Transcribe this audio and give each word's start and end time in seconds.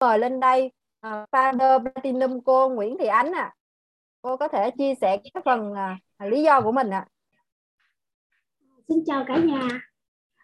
mời 0.00 0.18
lên 0.18 0.40
đây 0.40 0.72
à, 1.00 1.22
uh, 1.22 1.28
founder 1.30 1.82
Platinum 1.82 2.40
cô 2.40 2.68
Nguyễn 2.68 2.96
Thị 2.98 3.06
Ánh 3.06 3.32
à 3.32 3.54
cô 4.26 4.36
có 4.36 4.48
thể 4.48 4.70
chia 4.70 4.94
sẻ 5.00 5.16
cái 5.16 5.42
phần 5.44 5.72
uh, 5.72 6.32
lý 6.32 6.42
do 6.42 6.60
của 6.60 6.72
mình 6.72 6.90
ạ. 6.90 7.06
À. 7.08 7.10
xin 8.88 9.04
chào 9.06 9.24
cả 9.28 9.38
nhà. 9.38 9.68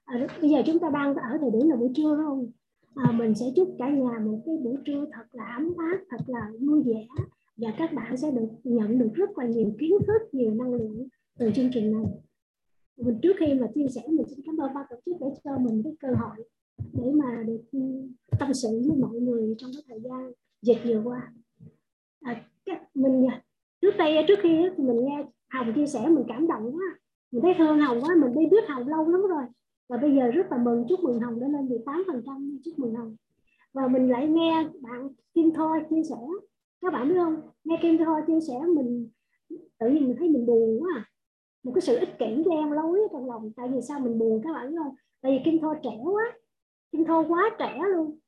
À, 0.04 0.26
bây 0.40 0.50
giờ 0.50 0.62
chúng 0.66 0.78
ta 0.78 0.90
đang 0.94 1.14
ở 1.14 1.38
thời 1.40 1.50
điểm 1.50 1.68
là 1.70 1.76
buổi 1.76 1.90
trưa 1.96 2.16
không? 2.16 2.50
À, 2.94 3.12
mình 3.12 3.34
sẽ 3.34 3.46
chúc 3.56 3.76
cả 3.78 3.88
nhà 3.88 4.18
một 4.24 4.42
cái 4.46 4.54
buổi 4.64 4.76
trưa 4.86 5.04
thật 5.12 5.24
là 5.32 5.44
ấm 5.56 5.74
áp 5.78 5.98
thật 6.10 6.24
là 6.26 6.50
vui 6.60 6.82
vẻ. 6.82 7.06
Và 7.56 7.68
các 7.78 7.92
bạn 7.92 8.16
sẽ 8.16 8.30
được 8.30 8.48
nhận 8.64 8.98
được 8.98 9.10
rất 9.14 9.38
là 9.38 9.44
nhiều 9.44 9.72
kiến 9.80 9.92
thức 10.06 10.22
nhiều 10.32 10.54
năng 10.54 10.74
lượng 10.74 11.08
từ 11.38 11.50
chương 11.54 11.70
trình 11.74 11.92
này. 11.92 12.04
Mình 12.96 13.18
trước 13.22 13.36
khi 13.38 13.54
mà 13.54 13.66
chia 13.74 13.86
sẻ 13.94 14.02
mình 14.08 14.26
xin 14.28 14.40
cảm 14.46 14.56
ơn 14.60 14.74
ban 14.74 14.86
tổ 14.90 14.96
chức 15.06 15.16
để 15.20 15.26
cho 15.44 15.58
mình 15.58 15.82
cái 15.84 15.92
cơ 16.00 16.08
hội 16.08 16.46
để 16.92 17.12
mà 17.14 17.42
được 17.46 17.62
ừ, 17.72 17.78
tâm 18.38 18.54
sự 18.54 18.68
với 18.68 18.96
mọi 19.00 19.20
người 19.20 19.54
trong 19.58 19.70
cái 19.74 19.82
thời 19.88 20.00
gian 20.00 20.32
dịch 20.62 20.78
vừa 20.84 21.02
qua. 21.04 21.32
À, 22.20 22.44
các, 22.66 22.96
mình 22.96 23.26
à, 23.28 23.42
trước 23.80 23.96
đây 23.98 24.16
à, 24.16 24.22
trước 24.28 24.38
khi 24.42 24.48
mình 24.76 25.04
nghe 25.04 25.24
Hồng 25.50 25.72
chia 25.74 25.86
sẻ 25.86 26.08
mình 26.08 26.24
cảm 26.28 26.46
động 26.46 26.76
quá. 26.76 26.98
Mình 27.32 27.42
thấy 27.42 27.54
thương 27.58 27.78
Hồng 27.78 28.00
quá 28.02 28.14
mình 28.20 28.34
đi 28.34 28.46
biết 28.50 28.64
Hồng 28.68 28.88
lâu 28.88 29.08
lắm 29.08 29.22
rồi. 29.22 29.44
Và 29.88 29.96
bây 29.96 30.16
giờ 30.16 30.30
rất 30.30 30.46
là 30.50 30.58
mừng 30.58 30.84
chúc 30.88 31.00
mừng 31.00 31.20
Hồng 31.20 31.40
đã 31.40 31.48
lên 31.48 31.68
18 31.68 32.04
phần 32.06 32.22
trăm 32.26 32.58
chúc 32.64 32.78
mừng 32.78 32.94
Hồng. 32.94 33.16
Và 33.72 33.88
mình 33.88 34.10
lại 34.10 34.28
nghe 34.28 34.68
bạn 34.80 35.08
Kim 35.34 35.50
Thoa 35.54 35.82
chia 35.90 36.02
sẻ. 36.08 36.16
Các 36.80 36.92
bạn 36.92 37.08
biết 37.08 37.14
không? 37.16 37.40
Nghe 37.64 37.78
Kim 37.82 37.98
Thoa 37.98 38.24
chia 38.26 38.40
sẻ 38.40 38.54
mình 38.74 39.08
tự 39.78 39.88
nhiên 39.88 40.06
mình 40.06 40.16
thấy 40.18 40.28
mình 40.28 40.46
buồn 40.46 40.82
quá 40.82 40.90
à. 40.96 41.04
một 41.62 41.72
cái 41.74 41.82
sự 41.82 41.96
ích 41.96 42.18
kỷ 42.18 42.44
đen 42.50 42.72
lối 42.72 43.00
trong 43.12 43.30
lòng 43.30 43.52
tại 43.56 43.68
vì 43.68 43.80
sao 43.88 44.00
mình 44.00 44.18
buồn 44.18 44.40
các 44.44 44.52
bạn 44.52 44.70
biết 44.70 44.76
không? 44.84 44.94
Tại 45.20 45.32
vì 45.32 45.38
Kim 45.44 45.60
Thoa 45.60 45.80
trẻ 45.82 45.90
quá. 46.02 46.22
Kim 46.92 47.04
thô 47.04 47.24
quá 47.28 47.50
trẻ 47.58 47.80
luôn. 47.92 48.18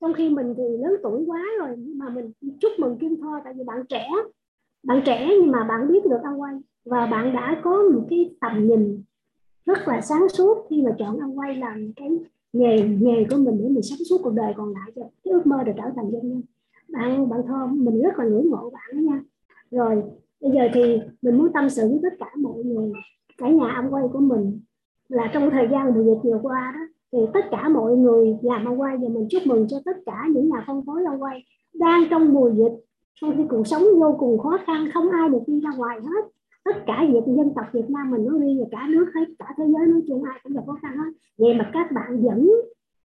Trong 0.00 0.12
khi 0.14 0.28
mình 0.28 0.54
thì 0.56 0.62
lớn 0.82 0.92
tuổi 1.02 1.24
quá 1.26 1.40
rồi, 1.58 1.76
mà 1.76 2.08
mình 2.08 2.32
chúc 2.60 2.72
mừng 2.78 2.98
Kim 2.98 3.20
thô 3.20 3.30
tại 3.44 3.54
vì 3.56 3.64
bạn 3.64 3.86
trẻ. 3.88 4.08
Bạn 4.82 5.02
trẻ 5.06 5.28
nhưng 5.40 5.52
mà 5.52 5.64
bạn 5.64 5.88
biết 5.88 6.06
được 6.10 6.20
ăn 6.24 6.40
quay. 6.40 6.54
Và 6.84 7.06
bạn 7.06 7.32
đã 7.32 7.60
có 7.64 7.82
một 7.94 8.06
cái 8.10 8.34
tầm 8.40 8.68
nhìn 8.68 9.02
rất 9.66 9.88
là 9.88 10.00
sáng 10.00 10.28
suốt 10.28 10.66
khi 10.70 10.82
mà 10.82 10.90
chọn 10.98 11.18
ăn 11.18 11.38
quay 11.38 11.54
làm 11.54 11.92
cái 11.96 12.08
nghề 12.52 12.88
nghề 13.00 13.24
của 13.30 13.36
mình 13.36 13.58
để 13.62 13.68
mình 13.68 13.82
sống 13.82 13.98
suốt 14.10 14.20
cuộc 14.22 14.34
đời 14.34 14.52
còn 14.56 14.72
lại 14.72 14.92
cho 14.96 15.02
cái 15.02 15.32
ước 15.32 15.46
mơ 15.46 15.64
được 15.64 15.72
trở 15.76 15.84
thành 15.96 16.10
doanh 16.12 16.28
nhân. 16.28 16.42
Bạn 16.88 17.28
bạn 17.28 17.40
thơ, 17.46 17.66
mình 17.66 18.02
rất 18.02 18.18
là 18.18 18.24
ngưỡng 18.24 18.50
mộ 18.50 18.70
bạn 18.70 18.90
đó 18.92 18.98
nha. 19.00 19.20
Rồi, 19.70 20.02
bây 20.40 20.50
giờ 20.50 20.68
thì 20.74 21.00
mình 21.22 21.38
muốn 21.38 21.52
tâm 21.52 21.70
sự 21.70 21.88
với 21.88 21.98
tất 22.02 22.16
cả 22.18 22.26
mọi 22.38 22.64
người, 22.64 22.92
cả 23.38 23.48
nhà 23.48 23.68
ăn 23.68 23.94
quay 23.94 24.04
của 24.12 24.20
mình 24.20 24.60
là 25.08 25.30
trong 25.34 25.50
thời 25.50 25.68
gian 25.70 25.94
mùa 25.94 26.04
dịch 26.04 26.20
vừa 26.24 26.38
qua 26.42 26.72
đó 26.74 26.80
thì 27.16 27.22
tất 27.34 27.40
cả 27.50 27.68
mọi 27.68 27.96
người 27.96 28.36
làm 28.42 28.64
ông 28.64 28.80
quay 28.80 28.96
và 28.96 29.08
mình 29.08 29.26
chúc 29.30 29.42
mừng 29.46 29.66
cho 29.68 29.76
tất 29.84 29.96
cả 30.06 30.24
những 30.30 30.48
nhà 30.48 30.64
phân 30.66 30.84
phối 30.86 31.04
ông 31.04 31.22
quay 31.22 31.44
đang 31.74 32.04
trong 32.10 32.32
mùa 32.32 32.50
dịch. 32.50 32.72
Trong 33.20 33.36
khi 33.36 33.42
cuộc 33.48 33.66
sống 33.66 33.82
vô 34.00 34.16
cùng 34.18 34.38
khó 34.38 34.58
khăn, 34.66 34.88
không 34.94 35.10
ai 35.10 35.28
được 35.28 35.42
đi 35.46 35.60
ra 35.60 35.70
ngoài 35.76 35.98
hết. 36.00 36.24
Tất 36.64 36.76
cả 36.86 37.04
việc 37.12 37.34
dân 37.36 37.52
tộc 37.56 37.64
Việt 37.72 37.90
Nam 37.90 38.10
mình 38.10 38.24
nói 38.24 38.38
đi 38.40 38.60
và 38.60 38.66
cả 38.70 38.86
nước 38.90 39.06
hết, 39.14 39.24
cả 39.38 39.54
thế 39.56 39.64
giới 39.66 39.86
nói 39.86 40.02
chung 40.08 40.22
ai 40.24 40.40
cũng 40.42 40.52
gặp 40.52 40.62
khó 40.66 40.78
khăn 40.82 40.96
hết. 40.96 41.12
Vậy 41.38 41.54
mà 41.54 41.70
các 41.72 41.92
bạn 41.92 42.22
vẫn 42.22 42.50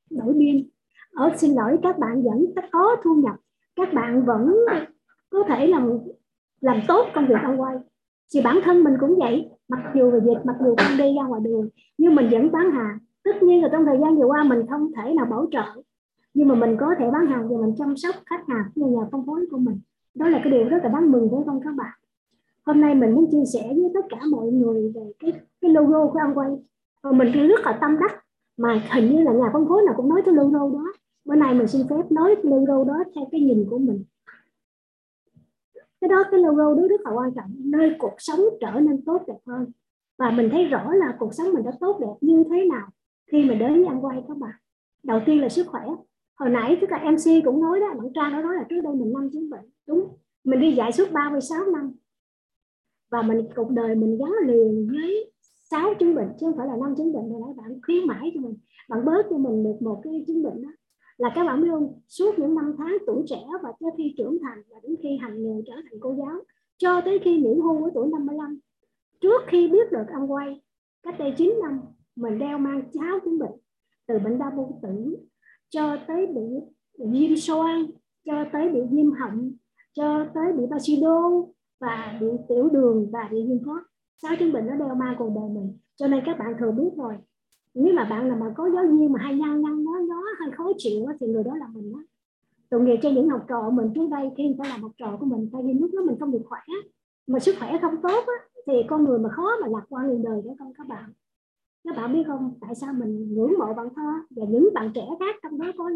đổi 0.09 0.33
biên 0.33 0.69
ở, 1.13 1.31
xin 1.37 1.53
lỗi, 1.55 1.77
các 1.83 1.99
bạn 1.99 2.23
vẫn 2.23 2.45
có 2.71 2.95
thu 3.03 3.15
nhập. 3.15 3.35
Các 3.75 3.93
bạn 3.93 4.25
vẫn 4.25 4.55
có 5.29 5.43
thể 5.47 5.67
làm 5.67 5.99
làm 6.61 6.79
tốt 6.87 7.05
công 7.15 7.27
việc 7.27 7.35
ông 7.43 7.61
quay. 7.61 7.75
Thì 8.33 8.41
bản 8.43 8.59
thân 8.63 8.83
mình 8.83 8.93
cũng 8.99 9.19
vậy. 9.19 9.49
Mặc 9.67 9.79
dù 9.95 10.11
về 10.11 10.19
dịch, 10.25 10.45
mặc 10.45 10.55
dù 10.59 10.75
không 10.77 10.97
đi 10.97 11.15
ra 11.15 11.27
ngoài 11.27 11.41
đường, 11.43 11.69
nhưng 11.97 12.15
mình 12.15 12.29
vẫn 12.31 12.51
bán 12.51 12.71
hàng 12.71 12.97
tất 13.27 13.43
nhiên 13.43 13.63
là 13.63 13.69
trong 13.71 13.85
thời 13.85 13.97
gian 14.01 14.17
vừa 14.17 14.25
qua 14.25 14.43
mình 14.43 14.65
không 14.69 14.91
thể 14.95 15.13
nào 15.13 15.25
bảo 15.25 15.47
trợ, 15.51 15.81
nhưng 16.33 16.47
mà 16.47 16.55
mình 16.55 16.77
có 16.79 16.95
thể 16.99 17.11
bán 17.11 17.25
hàng 17.25 17.49
và 17.49 17.65
mình 17.65 17.75
chăm 17.77 17.97
sóc 17.97 18.15
khách 18.25 18.47
hàng 18.47 18.65
như 18.75 18.85
nhà 18.85 19.01
phân 19.11 19.25
phối 19.25 19.45
của 19.51 19.57
mình. 19.57 19.79
Đó 20.15 20.29
là 20.29 20.39
cái 20.43 20.51
điều 20.51 20.69
rất 20.69 20.77
là 20.83 20.89
đáng 20.89 21.11
mừng 21.11 21.29
với 21.29 21.43
con 21.45 21.59
các 21.63 21.75
bạn. 21.77 21.93
Hôm 22.65 22.81
nay 22.81 22.95
mình 22.95 23.15
muốn 23.15 23.31
chia 23.31 23.45
sẻ 23.53 23.67
với 23.67 23.91
tất 23.93 24.05
cả 24.09 24.17
mọi 24.31 24.47
người 24.47 24.91
về 24.95 25.11
cái 25.19 25.33
cái 25.61 25.71
logo 25.71 26.07
của 26.07 26.19
Amway 26.19 26.57
và 27.03 27.09
ờ, 27.09 27.11
mình 27.11 27.47
rất 27.47 27.65
là 27.65 27.77
tâm 27.81 27.97
đắc, 27.99 28.23
mà 28.57 28.81
hình 28.91 29.11
như 29.11 29.23
là 29.23 29.31
nhà 29.31 29.49
phân 29.53 29.67
phối 29.67 29.81
nào 29.85 29.93
cũng 29.97 30.09
nói 30.09 30.21
cái 30.25 30.33
logo 30.33 30.59
đó. 30.59 30.93
Bữa 31.25 31.35
nay 31.35 31.53
mình 31.53 31.67
xin 31.67 31.87
phép 31.89 32.11
nói 32.11 32.35
logo 32.43 32.83
đó 32.83 33.03
theo 33.15 33.25
cái 33.31 33.41
nhìn 33.41 33.65
của 33.69 33.77
mình. 33.77 34.03
Cái 36.01 36.07
đó, 36.09 36.23
cái 36.31 36.39
logo 36.39 36.75
đó 36.75 36.87
rất 36.89 37.01
là 37.01 37.11
quan 37.11 37.31
trọng, 37.35 37.51
nơi 37.57 37.95
cuộc 37.99 38.15
sống 38.17 38.39
trở 38.61 38.79
nên 38.79 39.01
tốt 39.01 39.21
đẹp 39.27 39.39
hơn. 39.45 39.71
Và 40.17 40.31
mình 40.31 40.49
thấy 40.51 40.65
rõ 40.65 40.93
là 40.93 41.15
cuộc 41.19 41.33
sống 41.33 41.53
mình 41.53 41.63
đã 41.63 41.71
tốt 41.79 41.99
đẹp 41.99 42.13
như 42.21 42.43
thế 42.49 42.65
nào 42.65 42.87
khi 43.31 43.45
mà 43.45 43.53
đến 43.53 43.73
với 43.73 43.85
anh 43.85 44.05
quay 44.05 44.23
các 44.27 44.37
bạn 44.37 44.55
đầu 45.03 45.19
tiên 45.25 45.41
là 45.41 45.49
sức 45.49 45.67
khỏe. 45.67 45.81
Hồi 46.39 46.49
nãy 46.49 46.77
tức 46.81 46.91
là 46.91 47.11
MC 47.11 47.45
cũng 47.45 47.61
nói 47.61 47.79
đó, 47.79 47.87
bạn 47.97 48.13
Trang 48.13 48.31
nó 48.31 48.41
nói 48.41 48.55
là 48.55 48.65
trước 48.69 48.81
đây 48.83 48.93
mình 48.95 49.13
năm 49.13 49.29
chứng 49.33 49.49
bệnh 49.49 49.65
đúng. 49.87 50.17
Mình 50.43 50.59
đi 50.59 50.71
dạy 50.71 50.91
suốt 50.91 51.11
36 51.11 51.65
năm. 51.65 51.93
Và 53.11 53.21
mình, 53.21 53.47
cuộc 53.55 53.69
đời 53.69 53.95
mình 53.95 54.17
gắn 54.17 54.31
liền 54.47 54.87
với 54.91 55.31
sáu 55.71 55.93
chứng 55.99 56.15
bệnh, 56.15 56.27
chứ 56.39 56.45
không 56.45 56.57
phải 56.57 56.67
là 56.67 56.75
năm 56.81 56.95
chứng 56.97 57.13
bệnh 57.13 57.29
rồi 57.29 57.41
nãy 57.41 57.53
bạn 57.57 57.79
khuyến 57.85 58.07
mãi 58.07 58.31
cho 58.33 58.41
mình. 58.41 58.57
Bạn 58.89 59.05
bớt 59.05 59.25
cho 59.29 59.37
mình 59.37 59.63
được 59.63 59.81
một 59.81 60.01
cái 60.03 60.23
chứng 60.27 60.43
bệnh 60.43 60.61
đó. 60.61 60.69
Là 61.17 61.31
các 61.35 61.43
bạn 61.43 61.61
biết 61.61 61.67
không, 61.71 62.01
suốt 62.07 62.39
những 62.39 62.55
năm 62.55 62.75
tháng 62.77 62.97
tuổi 63.07 63.23
trẻ 63.27 63.41
và 63.63 63.69
cho 63.79 63.87
khi 63.97 64.13
trưởng 64.17 64.37
thành 64.43 64.63
và 64.69 64.79
đến 64.83 64.95
khi 65.03 65.17
hành 65.21 65.43
nghề 65.43 65.61
trở 65.67 65.73
thành 65.73 65.99
cô 65.99 66.15
giáo, 66.17 66.43
cho 66.77 67.01
tới 67.01 67.19
khi 67.19 67.37
nghỉ 67.37 67.59
hưu 67.61 67.83
ở 67.83 67.91
tuổi 67.93 68.07
55 68.07 68.59
trước 69.21 69.41
khi 69.47 69.67
biết 69.67 69.91
được 69.91 70.05
ăn 70.07 70.31
quay 70.31 70.61
cách 71.03 71.15
đây 71.19 71.33
9 71.37 71.53
năm 71.61 71.79
mình 72.17 72.39
đeo 72.39 72.57
mang 72.57 72.81
cháo 72.93 73.19
chứng 73.25 73.39
bệnh 73.39 73.59
từ 74.07 74.19
bệnh 74.19 74.39
đau 74.39 74.51
bụng 74.51 74.79
tử 74.81 75.17
cho 75.69 75.97
tới 76.07 76.27
bị, 76.27 76.41
bị 76.99 77.05
viêm 77.11 77.37
xoang 77.37 77.85
cho 78.25 78.45
tới 78.53 78.69
bị 78.69 78.79
viêm 78.91 79.11
họng 79.11 79.51
cho 79.93 80.25
tới 80.33 80.53
bị 80.53 80.63
basido 80.69 81.31
và 81.79 82.17
bị 82.21 82.27
tiểu 82.49 82.69
đường 82.69 83.09
và 83.11 83.27
bị 83.31 83.37
viêm 83.47 83.63
khớp 83.63 83.83
sáu 84.21 84.35
chứng 84.39 84.53
bệnh 84.53 84.67
nó 84.67 84.75
đeo 84.75 84.95
mang 84.95 85.15
cuộc 85.19 85.31
đời 85.35 85.49
mình. 85.49 85.77
Cho 85.95 86.07
nên 86.07 86.23
các 86.25 86.39
bạn 86.39 86.53
thường 86.59 86.75
biết 86.77 86.89
rồi. 86.97 87.13
Nếu 87.73 87.93
mà 87.93 88.03
bạn 88.03 88.29
là 88.29 88.35
mà 88.35 88.53
có 88.57 88.69
giáo 88.69 88.83
viên 88.83 89.11
mà 89.13 89.19
hay 89.19 89.35
nhăn 89.35 89.61
nhăn 89.61 89.83
nó 89.83 89.99
nó 89.99 90.23
hay 90.39 90.51
khó 90.51 90.71
chịu 90.77 91.05
thì 91.19 91.27
người 91.27 91.43
đó 91.43 91.55
là 91.55 91.67
mình 91.73 91.93
đó 91.93 91.99
tội 92.69 92.81
nghiệp 92.81 92.99
cho 93.01 93.09
những 93.09 93.29
học 93.29 93.45
trò 93.47 93.69
mình 93.69 93.91
trước 93.95 94.09
đây 94.09 94.31
khi 94.37 94.55
phải 94.57 94.69
làm 94.69 94.81
học 94.81 94.91
trò 94.97 95.17
của 95.19 95.25
mình 95.25 95.49
tại 95.53 95.61
vì 95.65 95.73
lúc 95.73 95.89
đó 95.93 96.01
mình 96.05 96.15
không 96.19 96.31
được 96.31 96.41
khỏe 96.45 96.59
mà 97.27 97.39
sức 97.39 97.55
khỏe 97.59 97.77
không 97.81 98.01
tốt 98.03 98.23
á, 98.27 98.61
thì 98.67 98.73
con 98.87 99.03
người 99.03 99.19
mà 99.19 99.29
khó 99.29 99.51
mà 99.61 99.67
lạc 99.67 99.85
quan 99.89 100.09
lên 100.09 100.23
đời 100.23 100.41
đó 100.45 100.51
con 100.59 100.73
các 100.77 100.87
bạn 100.87 101.09
các 101.83 101.95
bạn 101.97 102.13
biết 102.13 102.23
không, 102.27 102.57
tại 102.61 102.75
sao 102.75 102.93
mình 102.93 103.35
ngưỡng 103.35 103.53
mộ 103.59 103.73
bạn 103.73 103.87
thơ 103.95 104.11
và 104.29 104.45
những 104.49 104.69
bạn 104.73 104.91
trẻ 104.95 105.01
khác 105.19 105.35
trong 105.43 105.59
đó 105.59 105.71
có 105.77 105.89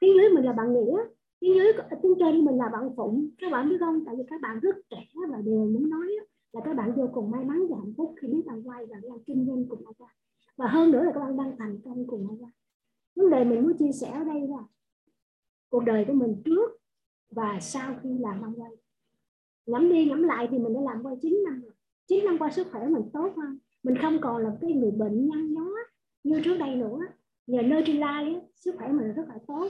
tiếng 0.00 0.14
dưới 0.14 0.30
mình 0.34 0.44
là 0.44 0.52
bạn 0.52 0.72
nghĩa, 0.72 0.96
tiếng 1.40 1.54
dưới 1.54 1.72
tiếng 2.02 2.14
trên 2.18 2.44
mình 2.44 2.56
là 2.56 2.68
bạn 2.72 2.90
phụng? 2.96 3.28
Các 3.38 3.52
bạn 3.52 3.68
biết 3.68 3.76
không? 3.80 4.04
Tại 4.04 4.14
vì 4.18 4.22
các 4.30 4.40
bạn 4.40 4.60
rất 4.60 4.76
trẻ 4.90 5.06
và 5.30 5.40
đều 5.40 5.66
muốn 5.66 5.90
nói 5.90 6.06
là 6.52 6.60
các 6.64 6.76
bạn 6.76 6.92
vô 6.96 7.08
cùng 7.12 7.30
may 7.30 7.44
mắn 7.44 7.66
và 7.70 7.76
hạnh 7.76 7.92
phúc 7.96 8.14
khi 8.20 8.28
biết 8.28 8.42
bạn 8.46 8.68
quay 8.68 8.86
và 8.86 8.96
đang 9.02 9.18
kinh 9.26 9.46
doanh 9.46 9.64
cùng 9.68 9.84
bạn 9.84 10.10
và 10.56 10.66
hơn 10.66 10.90
nữa 10.90 11.04
là 11.04 11.12
các 11.14 11.20
bạn 11.20 11.36
đang 11.36 11.56
thành 11.58 11.78
công 11.84 12.06
cùng 12.06 12.26
bạn 12.26 12.50
vấn 13.16 13.30
đề 13.30 13.44
mình 13.44 13.62
muốn 13.62 13.76
chia 13.78 13.92
sẻ 13.92 14.10
ở 14.10 14.24
đây 14.24 14.48
là 14.48 14.64
cuộc 15.70 15.84
đời 15.84 16.04
của 16.08 16.12
mình 16.12 16.42
trước 16.44 16.70
và 17.30 17.58
sau 17.60 17.94
khi 18.02 18.08
làm 18.18 18.42
ăn 18.42 18.52
quay. 18.56 18.72
Ngẫm 19.66 19.88
đi 19.88 20.04
ngẫm 20.04 20.22
lại 20.22 20.48
thì 20.50 20.58
mình 20.58 20.74
đã 20.74 20.80
làm 20.80 21.02
quay 21.02 21.16
9 21.22 21.44
năm 21.44 21.60
rồi. 21.60 21.72
9 22.06 22.24
năm 22.24 22.38
qua 22.38 22.50
sức 22.50 22.66
khỏe 22.72 22.88
mình 22.88 23.10
tốt 23.12 23.32
hơn 23.36 23.58
mình 23.84 23.94
không 24.02 24.18
còn 24.20 24.42
là 24.42 24.50
cái 24.60 24.72
người 24.72 24.90
bệnh 24.90 25.28
nhăn 25.28 25.52
nhó 25.54 25.70
như 26.24 26.40
trước 26.44 26.56
đây 26.56 26.74
nữa. 26.74 26.98
Nhờ 27.46 27.62
lai 27.86 28.40
sức 28.54 28.74
khỏe 28.78 28.88
mình 28.88 29.12
rất 29.12 29.28
là 29.28 29.38
tốt. 29.46 29.68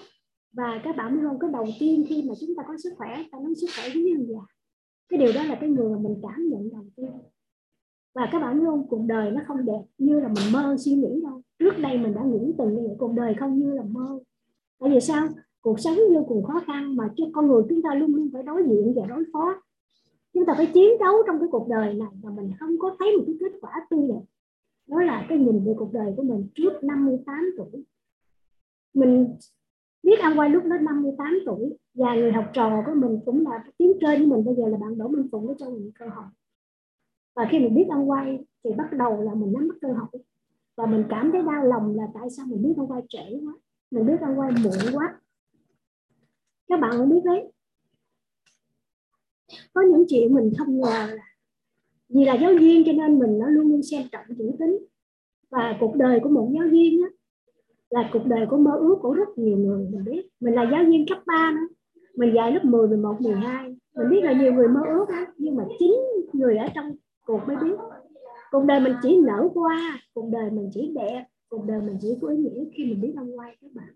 Và 0.53 0.81
các 0.85 0.97
bạn 0.97 1.15
biết 1.15 1.21
không 1.23 1.39
cái 1.39 1.51
đầu 1.53 1.67
tiên 1.81 2.05
khi 2.09 2.25
mà 2.29 2.35
chúng 2.41 2.57
ta 2.57 2.63
có 2.69 2.75
sức 2.79 2.91
khỏe, 2.97 3.25
ta 3.33 3.39
nói 3.43 3.55
sức 3.55 3.67
khỏe 3.77 3.89
với 3.95 4.03
nhân 4.03 4.27
già. 4.27 4.41
Cái 5.09 5.19
điều 5.19 5.33
đó 5.35 5.43
là 5.45 5.59
cái 5.61 5.71
người 5.71 5.91
mà 5.91 5.99
mình 5.99 6.17
cảm 6.23 6.49
nhận 6.49 6.71
đầu 6.73 6.85
tiên. 6.97 7.11
Và 8.15 8.29
các 8.33 8.39
bạn 8.39 8.59
biết 8.59 8.65
không 8.67 8.87
cuộc 8.89 9.05
đời 9.07 9.31
nó 9.31 9.41
không 9.47 9.65
đẹp 9.65 9.83
như 9.99 10.21
là 10.21 10.29
mình 10.29 10.53
mơ 10.53 10.77
suy 10.79 10.93
nghĩ 10.95 11.21
đâu. 11.23 11.43
Trước 11.59 11.79
đây 11.79 11.99
mình 11.99 12.15
đã 12.15 12.23
nghĩ 12.25 12.55
từng 12.59 12.75
như 12.75 12.83
vậy 12.87 12.97
cuộc 12.99 13.13
đời 13.13 13.35
không 13.41 13.59
như 13.59 13.73
là 13.73 13.83
mơ. 13.83 14.19
Tại 14.81 14.91
vì 14.91 15.01
sao? 15.01 15.29
Cuộc 15.61 15.81
sống 15.81 15.97
vô 16.15 16.25
cùng 16.29 16.45
khó 16.45 16.61
khăn 16.67 16.97
mà 16.97 17.11
cho 17.17 17.25
con 17.33 17.47
người 17.47 17.63
chúng 17.69 17.83
ta 17.83 17.95
luôn 17.95 18.15
luôn 18.15 18.31
phải 18.33 18.43
đối 18.43 18.63
diện 18.69 18.95
và 18.97 19.07
đối 19.07 19.25
phó 19.33 19.63
chúng 20.35 20.47
ta 20.47 20.55
phải 20.57 20.71
chiến 20.75 20.99
đấu 21.01 21.15
trong 21.27 21.39
cái 21.41 21.49
cuộc 21.53 21.69
đời 21.69 21.95
này 21.95 22.09
mà 22.23 22.31
mình 22.31 22.53
không 22.61 22.79
có 22.79 22.97
thấy 22.99 23.17
một 23.17 23.25
cái 23.27 23.37
kết 23.41 23.59
quả 23.61 23.87
tươi 23.91 24.09
đẹp 24.09 24.25
đó 24.87 25.03
là 25.03 25.27
cái 25.29 25.39
nhìn 25.39 25.65
về 25.65 25.75
cuộc 25.79 25.93
đời 25.93 26.15
của 26.17 26.23
mình 26.23 26.49
trước 26.55 26.73
58 26.83 27.55
tuổi. 27.57 27.85
Mình 28.95 29.37
biết 30.03 30.19
ăn 30.21 30.39
quay 30.39 30.51
lúc 30.51 30.65
đó 30.65 30.77
58 30.79 31.39
tuổi 31.47 31.77
và 31.95 32.15
người 32.15 32.33
học 32.33 32.45
trò 32.53 32.83
của 32.87 32.95
mình 32.95 33.21
cũng 33.25 33.47
là 33.47 33.65
tiến 33.79 33.93
trên 34.01 34.19
với 34.19 34.27
mình, 34.27 34.45
bây 34.45 34.55
giờ 34.55 34.69
là 34.69 34.79
bạn 34.79 34.99
Đỗ 34.99 35.09
Minh 35.09 35.29
Phụng 35.33 35.49
đã 35.49 35.55
cho 35.59 35.71
mình 35.71 35.91
cơ 35.99 36.07
hội. 36.07 36.25
Và 37.37 37.49
khi 37.51 37.59
mình 37.59 37.75
biết 37.75 37.87
ăn 37.91 38.11
quay 38.11 38.45
thì 38.65 38.71
bắt 38.79 38.93
đầu 38.93 39.21
là 39.21 39.35
mình 39.35 39.53
nắm 39.53 39.69
bắt 39.69 39.75
cơ 39.81 39.89
hội. 39.89 40.23
Và 40.77 40.87
mình 40.87 41.05
cảm 41.09 41.33
thấy 41.33 41.43
đau 41.43 41.65
lòng 41.65 41.97
là 41.97 42.09
tại 42.15 42.31
sao 42.31 42.47
mình 42.47 42.63
biết 42.63 42.75
ăn 42.77 42.87
quay 42.87 43.03
trễ 43.09 43.41
quá, 43.45 43.53
mình 43.91 44.07
biết 44.07 44.21
ăn 44.21 44.39
quay 44.39 44.53
muộn 44.65 44.95
quá. 44.95 45.21
Các 46.69 46.81
bạn 46.81 46.93
cũng 46.99 47.11
biết 47.11 47.21
đấy 47.25 47.53
có 49.73 49.83
những 49.83 50.05
chuyện 50.09 50.35
mình 50.35 50.53
không 50.59 50.81
ngờ 50.81 51.07
là 51.17 51.25
vì 52.09 52.25
là 52.25 52.35
giáo 52.35 52.53
viên 52.61 52.85
cho 52.87 52.93
nên 52.93 53.19
mình 53.19 53.39
nó 53.39 53.49
luôn 53.49 53.71
luôn 53.71 53.83
xem 53.83 54.03
trọng 54.13 54.25
chữ 54.39 54.51
tính. 54.59 54.79
Và 55.51 55.77
cuộc 55.81 55.97
đời 55.97 56.21
của 56.23 56.29
một 56.29 56.51
giáo 56.55 56.69
viên 56.71 57.03
á, 57.03 57.09
là 57.91 58.11
cuộc 58.13 58.27
đời 58.27 58.47
của 58.51 58.57
mơ 58.57 58.71
ước 58.79 58.97
của 59.01 59.13
rất 59.13 59.29
nhiều 59.37 59.57
người 59.57 59.89
mình 59.91 60.05
biết. 60.05 60.29
Mình 60.41 60.55
là 60.55 60.69
giáo 60.73 60.85
viên 60.85 61.07
cấp 61.09 61.19
3 61.27 61.51
nữa 61.51 61.75
mình 62.17 62.35
dạy 62.35 62.53
lớp 62.53 62.65
10, 62.65 62.89
11, 62.89 63.21
12 63.21 63.77
mình 63.97 64.11
biết 64.11 64.21
là 64.23 64.33
nhiều 64.33 64.53
người 64.53 64.69
mơ 64.69 64.81
ước 64.87 65.05
đó, 65.09 65.27
nhưng 65.37 65.57
mà 65.57 65.65
chính 65.79 65.95
người 66.33 66.57
ở 66.57 66.67
trong 66.75 66.93
cuộc 67.27 67.41
mới 67.47 67.57
biết. 67.57 67.77
Cuộc 68.51 68.65
đời 68.65 68.81
mình 68.81 68.93
chỉ 69.03 69.21
nở 69.21 69.49
qua 69.55 69.99
cuộc 70.15 70.31
đời 70.33 70.51
mình 70.51 70.71
chỉ 70.75 70.93
đẹp 70.95 71.25
cuộc 71.49 71.65
đời 71.67 71.81
mình 71.81 71.99
chỉ 72.01 72.09
có 72.21 72.29
ý 72.29 72.37
nghĩa 72.37 72.65
khi 72.75 72.85
mình 72.85 73.01
biết 73.01 73.13
ông 73.17 73.39
quay 73.39 73.57
các 73.61 73.71
bạn 73.75 73.89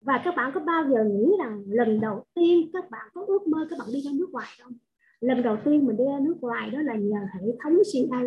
và 0.00 0.22
các 0.24 0.34
bạn 0.36 0.50
có 0.54 0.60
bao 0.60 0.84
giờ 0.90 1.04
nghĩ 1.04 1.32
rằng 1.38 1.62
lần 1.66 2.00
đầu 2.00 2.24
tiên 2.34 2.70
các 2.72 2.90
bạn 2.90 3.06
có 3.14 3.24
ước 3.26 3.48
mơ 3.48 3.66
các 3.70 3.78
bạn 3.78 3.88
đi 3.92 4.00
ra 4.00 4.10
nước 4.14 4.30
ngoài 4.30 4.48
không? 4.62 4.72
Lần 5.20 5.42
đầu 5.42 5.56
tiên 5.64 5.86
mình 5.86 5.96
đi 5.96 6.04
ra 6.04 6.18
nước 6.20 6.36
ngoài 6.40 6.70
đó 6.70 6.78
là 6.82 6.94
nhờ 6.94 7.18
hệ 7.34 7.46
thống 7.62 7.76
CA 7.92 8.20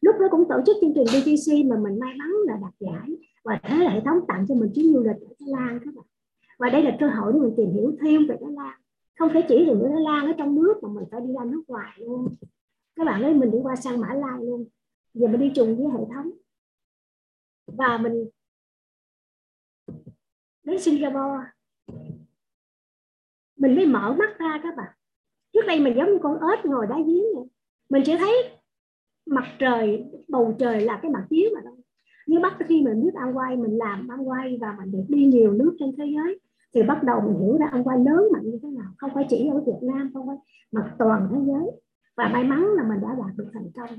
lúc 0.00 0.16
đó 0.20 0.26
cũng 0.30 0.44
tổ 0.48 0.56
chức 0.66 0.76
chương 0.80 0.92
trình 0.94 1.04
BTC 1.04 1.70
mà 1.70 1.76
mình 1.76 1.98
may 1.98 2.14
mắn 2.18 2.30
là 2.46 2.58
đạt 2.62 2.74
giải. 2.80 3.16
Và 3.44 3.60
thế 3.62 3.76
hệ 3.76 4.00
thống 4.04 4.18
tặng 4.28 4.46
cho 4.48 4.54
mình 4.54 4.70
chuyến 4.74 4.92
du 4.92 5.00
lịch 5.00 5.16
ở 5.20 5.34
Thái 5.40 5.48
Lan 5.48 5.78
các 5.84 5.94
bạn. 5.94 6.04
Và 6.58 6.70
đây 6.70 6.82
là 6.82 6.96
cơ 7.00 7.06
hội 7.08 7.32
để 7.32 7.40
mình 7.40 7.54
tìm 7.56 7.72
hiểu 7.72 7.96
thêm 8.00 8.26
về 8.26 8.36
Thái 8.40 8.52
Lan. 8.52 8.80
Không 9.18 9.30
phải 9.32 9.44
chỉ 9.48 9.64
là 9.64 9.74
Thái 9.82 10.00
Lan 10.00 10.26
ở 10.26 10.32
trong 10.38 10.54
nước 10.54 10.74
mà 10.82 10.88
mình 10.88 11.04
phải 11.10 11.20
đi 11.20 11.32
ra 11.38 11.44
nước 11.44 11.62
ngoài 11.68 11.92
luôn. 11.98 12.34
Các 12.96 13.04
bạn 13.04 13.22
ấy 13.22 13.34
mình 13.34 13.50
đi 13.50 13.58
qua 13.62 13.76
sang 13.76 14.00
Mã 14.00 14.14
Lai 14.14 14.40
luôn. 14.40 14.64
Giờ 15.14 15.28
mình 15.28 15.40
đi 15.40 15.52
trùng 15.54 15.76
với 15.76 15.86
hệ 15.86 16.04
thống. 16.14 16.30
Và 17.66 17.98
mình 17.98 18.24
đến 20.64 20.80
Singapore. 20.80 21.44
Mình 23.56 23.76
mới 23.76 23.86
mở 23.86 24.12
mắt 24.12 24.38
ra 24.38 24.60
các 24.62 24.76
bạn. 24.76 24.88
Trước 25.52 25.62
đây 25.66 25.80
mình 25.80 25.96
giống 25.96 26.12
như 26.12 26.18
con 26.22 26.38
ếch 26.50 26.64
ngồi 26.64 26.86
đá 26.86 26.96
giếng 26.96 27.24
vậy. 27.36 27.46
Mình 27.90 28.02
chỉ 28.06 28.16
thấy 28.18 28.50
mặt 29.26 29.44
trời, 29.58 30.04
bầu 30.28 30.56
trời 30.58 30.80
là 30.80 30.98
cái 31.02 31.10
mặt 31.10 31.26
giếng 31.30 31.54
mà 31.54 31.60
thôi. 31.64 31.76
Nhưng 32.26 32.42
bắt 32.42 32.56
khi 32.68 32.82
mình 32.82 33.02
biết 33.02 33.14
ăn 33.14 33.36
quay, 33.36 33.56
mình 33.56 33.78
làm 33.78 34.08
ăn 34.08 34.28
quay 34.28 34.58
và 34.60 34.76
mình 34.78 34.92
được 34.92 35.04
đi 35.08 35.26
nhiều 35.26 35.52
nước 35.52 35.76
trên 35.78 35.96
thế 35.98 36.04
giới, 36.16 36.40
thì 36.74 36.82
bắt 36.82 37.02
đầu 37.02 37.20
mình 37.20 37.38
hiểu 37.40 37.58
ra 37.58 37.66
ăn 37.66 37.84
quay 37.84 37.98
lớn 37.98 38.24
mạnh 38.32 38.42
như 38.44 38.58
thế 38.62 38.68
nào. 38.68 38.92
Không 38.96 39.10
phải 39.14 39.26
chỉ 39.28 39.48
ở 39.48 39.60
Việt 39.60 39.78
Nam, 39.82 40.10
không 40.14 40.26
phải 40.26 40.36
mà 40.72 40.94
toàn 40.98 41.28
thế 41.32 41.40
giới. 41.46 41.70
Và 42.16 42.28
may 42.28 42.44
mắn 42.44 42.66
là 42.76 42.82
mình 42.88 43.00
đã 43.00 43.08
đạt 43.08 43.36
được 43.36 43.50
thành 43.52 43.70
công. 43.74 43.98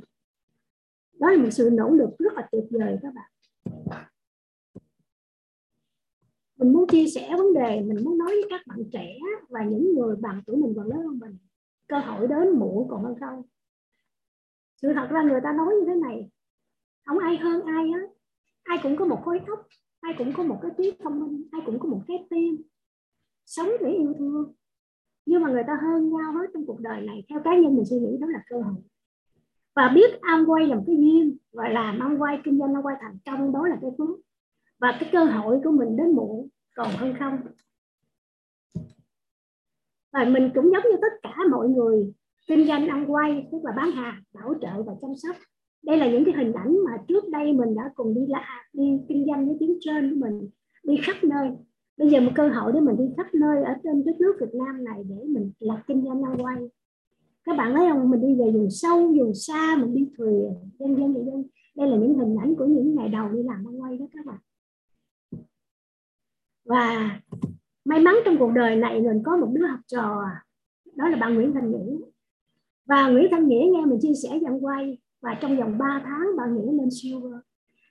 Đó 1.19 1.31
là 1.31 1.37
một 1.37 1.49
sự 1.51 1.69
nỗ 1.73 1.89
lực 1.89 2.09
rất 2.19 2.33
là 2.33 2.47
tuyệt 2.51 2.63
vời 2.71 2.97
các 3.01 3.13
bạn 3.13 3.31
mình 6.61 6.73
muốn 6.73 6.87
chia 6.87 7.07
sẻ 7.07 7.35
vấn 7.37 7.53
đề, 7.53 7.81
mình 7.81 8.03
muốn 8.03 8.17
nói 8.17 8.27
với 8.27 8.45
các 8.49 8.61
bạn 8.67 8.79
trẻ 8.91 9.17
và 9.49 9.63
những 9.63 9.95
người 9.95 10.15
bằng 10.15 10.41
tuổi 10.45 10.57
mình 10.57 10.73
còn 10.75 10.87
lớn 10.87 10.99
hơn 10.99 11.19
mình, 11.19 11.37
cơ 11.87 11.99
hội 11.99 12.27
đến 12.27 12.59
muộn 12.59 12.87
còn 12.89 13.03
hơn 13.03 13.15
không? 13.19 13.43
Sự 14.81 14.87
thật 14.95 15.07
ra 15.09 15.23
người 15.23 15.39
ta 15.43 15.53
nói 15.57 15.73
như 15.75 15.85
thế 15.87 15.95
này, 15.95 16.29
không 17.05 17.19
ai 17.19 17.37
hơn 17.37 17.61
ai 17.65 17.89
á 17.93 18.01
ai 18.63 18.79
cũng 18.83 18.95
có 18.97 19.05
một 19.05 19.21
khối 19.25 19.39
óc, 19.47 19.67
ai 19.99 20.13
cũng 20.17 20.33
có 20.37 20.43
một 20.43 20.59
cái 20.61 20.71
trí 20.77 20.91
thông 21.03 21.19
minh, 21.19 21.47
ai 21.51 21.61
cũng 21.65 21.79
có 21.79 21.89
một 21.89 22.01
cái 22.07 22.27
tim. 22.29 22.61
Sống 23.45 23.69
để 23.81 23.91
yêu 23.91 24.13
thương. 24.19 24.53
Nhưng 25.25 25.41
mà 25.41 25.51
người 25.51 25.63
ta 25.67 25.73
hơn 25.81 26.09
nhau 26.09 26.33
hết 26.33 26.47
trong 26.53 26.65
cuộc 26.65 26.79
đời 26.79 27.01
này, 27.01 27.23
theo 27.29 27.39
cá 27.43 27.57
nhân 27.57 27.75
mình 27.75 27.85
suy 27.85 27.99
nghĩ 27.99 28.17
đó 28.21 28.27
là 28.27 28.43
cơ 28.49 28.61
hội. 28.61 28.83
Và 29.75 29.91
biết 29.95 30.21
ăn 30.21 30.51
quay 30.51 30.67
làm 30.67 30.79
cái 30.87 30.95
duyên 30.95 31.37
và 31.51 31.69
làm 31.69 31.99
ăn 31.99 32.21
quay 32.21 32.41
kinh 32.43 32.59
doanh, 32.59 32.73
ăn 32.73 32.85
quay 32.85 32.95
thành 33.01 33.17
công 33.25 33.51
đó 33.51 33.67
là 33.67 33.77
cái 33.81 33.91
phước 33.97 34.19
và 34.81 34.97
cái 34.99 35.09
cơ 35.11 35.23
hội 35.23 35.59
của 35.63 35.71
mình 35.71 35.97
đến 35.97 36.11
muộn 36.15 36.47
còn 36.75 36.87
hơn 36.97 37.13
không? 37.19 37.37
Và 40.13 40.25
mình 40.25 40.49
cũng 40.55 40.71
giống 40.71 40.83
như 40.91 40.97
tất 41.01 41.13
cả 41.23 41.35
mọi 41.51 41.69
người, 41.69 42.13
kinh 42.47 42.67
doanh 42.67 42.87
ăn 42.87 43.11
quay, 43.11 43.47
tức 43.51 43.57
là 43.63 43.71
bán 43.77 43.91
hàng, 43.91 44.23
bảo 44.33 44.53
trợ 44.61 44.83
và 44.83 44.93
chăm 45.01 45.11
sóc. 45.15 45.35
Đây 45.83 45.97
là 45.97 46.11
những 46.11 46.25
cái 46.25 46.33
hình 46.37 46.53
ảnh 46.53 46.77
mà 46.85 46.91
trước 47.07 47.29
đây 47.29 47.53
mình 47.53 47.75
đã 47.75 47.91
cùng 47.95 48.15
đi 48.15 48.21
là 48.27 48.45
đi 48.73 48.99
kinh 49.09 49.25
doanh 49.27 49.47
với 49.47 49.57
tiếng 49.59 49.77
trên 49.81 50.09
của 50.09 50.25
mình, 50.25 50.49
đi 50.83 50.95
khắp 51.03 51.15
nơi. 51.23 51.49
Bây 51.97 52.09
giờ 52.09 52.19
một 52.19 52.31
cơ 52.35 52.49
hội 52.49 52.71
để 52.73 52.79
mình 52.79 52.97
đi 52.97 53.05
khắp 53.17 53.27
nơi 53.33 53.63
ở 53.63 53.73
trên 53.83 54.05
đất 54.05 54.15
nước 54.19 54.33
Việt 54.39 54.53
Nam 54.53 54.83
này 54.83 55.03
để 55.09 55.15
mình 55.27 55.51
lập 55.59 55.79
kinh 55.87 56.03
doanh 56.05 56.23
ăn 56.23 56.37
quay. 56.45 56.57
Các 57.43 57.57
bạn 57.57 57.73
thấy 57.75 57.89
không? 57.89 58.09
Mình 58.09 58.21
đi 58.21 58.35
về 58.35 58.51
vùng 58.51 58.69
sâu, 58.69 59.07
vùng 59.07 59.33
xa, 59.33 59.75
mình 59.81 59.93
đi 59.93 60.09
thuyền, 60.17 60.53
dân 60.79 60.97
dân 60.97 61.13
dân 61.13 61.25
dân. 61.25 61.43
Đây 61.75 61.87
là 61.87 61.97
những 61.97 62.19
hình 62.19 62.35
ảnh 62.41 62.55
của 62.55 62.65
những 62.65 62.95
ngày 62.95 63.09
đầu 63.09 63.29
đi 63.29 63.43
làm 63.43 63.67
ăn 63.67 63.81
quay 63.81 63.97
đó 63.97 64.05
các 64.13 64.25
bạn 64.25 64.37
và 66.71 67.19
may 67.85 67.99
mắn 67.99 68.15
trong 68.25 68.37
cuộc 68.39 68.51
đời 68.51 68.75
này 68.75 69.01
mình 69.01 69.23
có 69.25 69.37
một 69.37 69.49
đứa 69.53 69.67
học 69.67 69.79
trò, 69.87 70.23
đó 70.95 71.09
là 71.09 71.17
bạn 71.17 71.35
Nguyễn 71.35 71.53
thanh 71.53 71.71
Nghĩa. 71.71 71.97
Và 72.85 73.09
Nguyễn 73.09 73.27
Thanh 73.31 73.47
Nghĩa 73.47 73.65
nghe 73.71 73.85
mình 73.85 73.99
chia 74.01 74.13
sẻ 74.23 74.39
dặn 74.41 74.65
quay, 74.65 74.97
và 75.21 75.37
trong 75.41 75.57
vòng 75.57 75.77
3 75.77 76.01
tháng 76.05 76.35
bạn 76.37 76.55
Nghĩa 76.55 76.71
lên 76.71 76.89
silver. 76.91 77.39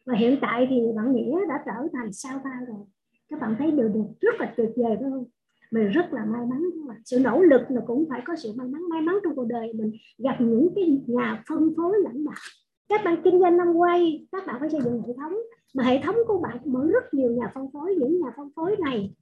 Và 0.06 0.14
hiện 0.14 0.38
tại 0.40 0.66
thì 0.70 0.80
bạn 0.96 1.12
Nghĩa 1.14 1.46
đã 1.48 1.62
trở 1.66 1.88
thành 1.92 2.12
sao 2.12 2.40
ta 2.44 2.50
rồi. 2.68 2.86
Các 3.28 3.40
bạn 3.40 3.56
thấy 3.58 3.70
được 3.70 3.90
được 3.94 4.06
rất 4.20 4.34
là 4.38 4.54
tuyệt 4.56 4.70
vời, 4.76 4.96
phải 5.00 5.10
không? 5.10 5.24
Mình 5.70 5.88
rất 5.88 6.12
là 6.12 6.24
may 6.24 6.46
mắn 6.46 6.62
các 6.74 6.88
bạn 6.88 6.98
sự 7.04 7.20
nỗ 7.20 7.42
lực 7.42 7.60
là 7.68 7.80
cũng 7.86 8.06
phải 8.08 8.22
có 8.24 8.36
sự 8.36 8.52
may 8.56 8.68
mắn. 8.68 8.88
May 8.88 9.02
mắn 9.02 9.14
trong 9.24 9.36
cuộc 9.36 9.46
đời 9.48 9.72
mình 9.74 9.92
gặp 10.18 10.36
những 10.40 10.68
cái 10.74 11.02
nhà 11.06 11.42
phân 11.48 11.74
phối 11.76 11.96
lãnh 12.04 12.24
đạo. 12.24 12.34
Các 12.88 13.00
bạn 13.04 13.16
kinh 13.24 13.40
doanh 13.40 13.56
năm 13.56 13.74
quay, 13.74 14.26
các 14.32 14.46
bạn 14.46 14.56
phải 14.60 14.70
xây 14.70 14.80
dựng 14.84 15.02
hệ 15.06 15.12
thống 15.16 15.34
mà 15.74 15.84
hệ 15.84 16.00
thống 16.02 16.16
của 16.26 16.38
bạn 16.38 16.58
mở 16.64 16.86
rất 16.92 17.14
nhiều 17.14 17.30
nhà 17.30 17.50
phân 17.54 17.70
phối 17.72 17.94
những 17.98 18.20
nhà 18.20 18.32
phân 18.36 18.50
phối 18.56 18.76
này 18.76 19.14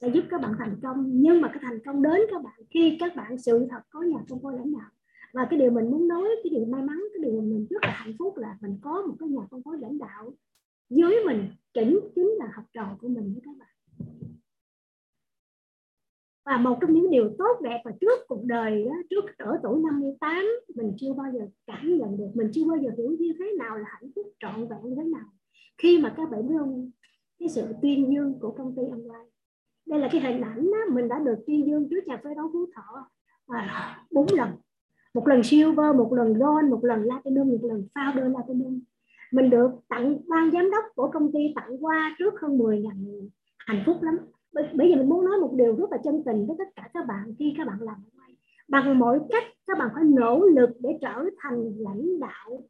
sẽ 0.00 0.08
giúp 0.08 0.24
các 0.30 0.40
bạn 0.40 0.54
thành 0.58 0.76
công. 0.82 1.10
Nhưng 1.12 1.40
mà 1.40 1.48
cái 1.48 1.58
thành 1.62 1.78
công 1.84 2.02
đến 2.02 2.20
các 2.30 2.42
bạn 2.42 2.60
khi 2.70 2.96
các 3.00 3.16
bạn 3.16 3.38
sự 3.38 3.66
thật 3.70 3.80
có 3.90 4.02
nhà 4.02 4.18
phân 4.28 4.40
phối 4.42 4.52
lãnh 4.52 4.72
đạo. 4.72 4.90
Và 5.32 5.46
cái 5.50 5.58
điều 5.58 5.70
mình 5.70 5.90
muốn 5.90 6.08
nói 6.08 6.28
cái 6.44 6.50
điều 6.50 6.64
may 6.64 6.82
mắn 6.82 7.02
cái 7.14 7.22
điều 7.22 7.40
mình 7.40 7.66
rất 7.70 7.82
là 7.82 7.90
hạnh 7.90 8.14
phúc 8.18 8.36
là 8.36 8.56
mình 8.60 8.78
có 8.82 9.02
một 9.06 9.14
cái 9.18 9.28
nhà 9.28 9.42
phân 9.50 9.62
phối 9.62 9.78
lãnh 9.78 9.98
đạo 9.98 10.34
dưới 10.90 11.14
mình 11.26 11.48
chính 11.74 12.00
chính 12.14 12.28
là 12.38 12.50
học 12.54 12.64
trò 12.72 12.96
của 13.00 13.08
mình 13.08 13.32
với 13.32 13.42
các 13.44 13.56
bạn. 13.58 13.68
Và 16.44 16.56
một 16.56 16.78
trong 16.80 16.92
những 16.92 17.10
điều 17.10 17.30
tốt 17.38 17.60
đẹp 17.62 17.82
và 17.84 17.92
trước 18.00 18.20
cuộc 18.28 18.44
đời 18.44 18.84
đó, 18.84 18.94
trước 19.10 19.24
ở 19.38 19.58
tuổi 19.62 19.80
58 19.80 20.46
mình 20.74 20.92
chưa 20.98 21.12
bao 21.12 21.32
giờ 21.32 21.46
cảm 21.66 21.98
nhận 21.98 22.16
được 22.16 22.30
mình 22.34 22.50
chưa 22.52 22.64
bao 22.64 22.76
giờ 22.76 22.90
hiểu 22.98 23.16
như 23.18 23.32
thế 23.38 23.52
nào 23.58 23.76
là 23.76 23.84
hạnh 23.88 24.10
phúc 24.14 24.26
trọn 24.40 24.68
vẹn 24.68 24.78
như 24.82 24.94
thế 24.96 25.04
nào 25.04 25.24
khi 25.78 25.98
mà 25.98 26.14
các 26.16 26.30
bạn 26.30 26.48
biết 26.48 26.54
không 26.58 26.90
cái 27.38 27.48
sự 27.48 27.66
tuyên 27.82 28.12
dương 28.12 28.38
của 28.40 28.50
công 28.50 28.76
ty 28.76 28.82
ông 28.90 29.08
đây 29.86 30.00
là 30.00 30.08
cái 30.12 30.20
hình 30.20 30.42
ảnh 30.42 30.70
đó, 30.70 30.78
mình 30.92 31.08
đã 31.08 31.18
được 31.18 31.36
tuyên 31.46 31.66
dương 31.66 31.88
trước 31.90 32.06
nhà 32.06 32.20
phê 32.24 32.30
đấu 32.36 32.50
phú 32.52 32.66
thọ 32.74 33.10
à, 33.46 33.98
bốn 34.10 34.26
lần. 34.32 34.50
Một 35.14 35.28
lần 35.28 35.42
silver 35.42 35.96
một 35.96 36.12
lần 36.12 36.34
gold 36.34 36.70
một 36.70 36.84
lần 36.84 37.04
platinum 37.08 37.48
một 37.48 37.58
lần 37.62 37.88
founder 37.94 38.34
platinum. 38.34 38.80
Mình 39.32 39.50
được 39.50 39.70
tặng 39.88 40.18
ban 40.28 40.50
giám 40.50 40.70
đốc 40.70 40.84
của 40.94 41.10
công 41.12 41.32
ty 41.32 41.52
tặng 41.54 41.84
qua 41.84 42.16
trước 42.18 42.34
hơn 42.40 42.58
10 42.58 42.80
ngàn 42.80 43.04
người. 43.04 43.30
Hạnh 43.58 43.82
phúc 43.86 43.96
lắm. 44.02 44.18
Bây 44.52 44.90
giờ 44.90 44.96
mình 44.96 45.08
muốn 45.08 45.24
nói 45.24 45.40
một 45.40 45.52
điều 45.56 45.76
rất 45.76 45.90
là 45.90 45.98
chân 46.04 46.22
tình 46.26 46.46
với 46.46 46.56
tất 46.58 46.68
cả 46.76 46.88
các 46.94 47.06
bạn 47.06 47.34
khi 47.38 47.54
các 47.56 47.66
bạn 47.66 47.78
làm 47.80 47.96
bằng 48.68 48.98
mọi 48.98 49.20
cách 49.28 49.44
các 49.66 49.78
bạn 49.78 49.88
phải 49.94 50.04
nỗ 50.04 50.46
lực 50.46 50.70
để 50.80 50.90
trở 51.00 51.24
thành 51.38 51.72
lãnh 51.78 52.20
đạo 52.20 52.62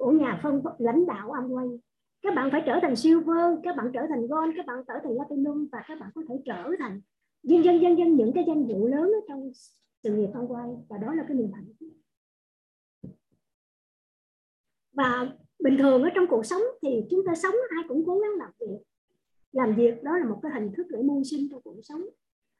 của 0.00 0.10
nhà 0.10 0.40
phân 0.42 0.62
lãnh 0.78 1.06
đạo 1.06 1.32
Amway. 1.32 1.78
Các 2.22 2.34
bạn 2.34 2.48
phải 2.52 2.62
trở 2.66 2.78
thành 2.82 2.96
silver, 2.96 3.58
các 3.62 3.76
bạn 3.76 3.90
trở 3.94 4.00
thành 4.08 4.26
gold, 4.26 4.56
các 4.56 4.66
bạn 4.66 4.84
trở 4.88 4.94
thành 5.04 5.14
platinum 5.16 5.68
và 5.72 5.78
các 5.88 6.00
bạn 6.00 6.10
có 6.14 6.22
thể 6.28 6.34
trở 6.44 6.70
thành 6.78 7.00
dân 7.42 7.64
dân 7.64 7.80
dân 7.82 7.98
dân, 7.98 8.16
những 8.16 8.32
cái 8.34 8.44
danh 8.46 8.66
vụ 8.66 8.86
lớn 8.86 9.02
ở 9.02 9.20
trong 9.28 9.50
sự 10.02 10.16
nghiệp 10.16 10.30
Amway. 10.34 10.76
Và 10.88 10.98
đó 10.98 11.14
là 11.14 11.24
cái 11.28 11.36
niềm 11.36 11.52
hạnh 11.52 11.72
phúc. 11.80 11.88
Và 14.92 15.32
bình 15.58 15.76
thường 15.78 16.02
ở 16.02 16.08
trong 16.14 16.26
cuộc 16.30 16.46
sống 16.46 16.62
thì 16.82 17.04
chúng 17.10 17.24
ta 17.26 17.34
sống, 17.34 17.54
ai 17.70 17.84
cũng 17.88 18.04
cố 18.06 18.18
gắng 18.18 18.32
làm 18.38 18.50
việc. 18.60 18.82
Làm 19.52 19.74
việc 19.76 20.02
đó 20.02 20.18
là 20.18 20.28
một 20.28 20.38
cái 20.42 20.52
hình 20.54 20.72
thức 20.76 20.86
để 20.90 21.02
mưu 21.02 21.24
sinh 21.24 21.48
trong 21.50 21.62
cuộc 21.62 21.80
sống. 21.82 22.02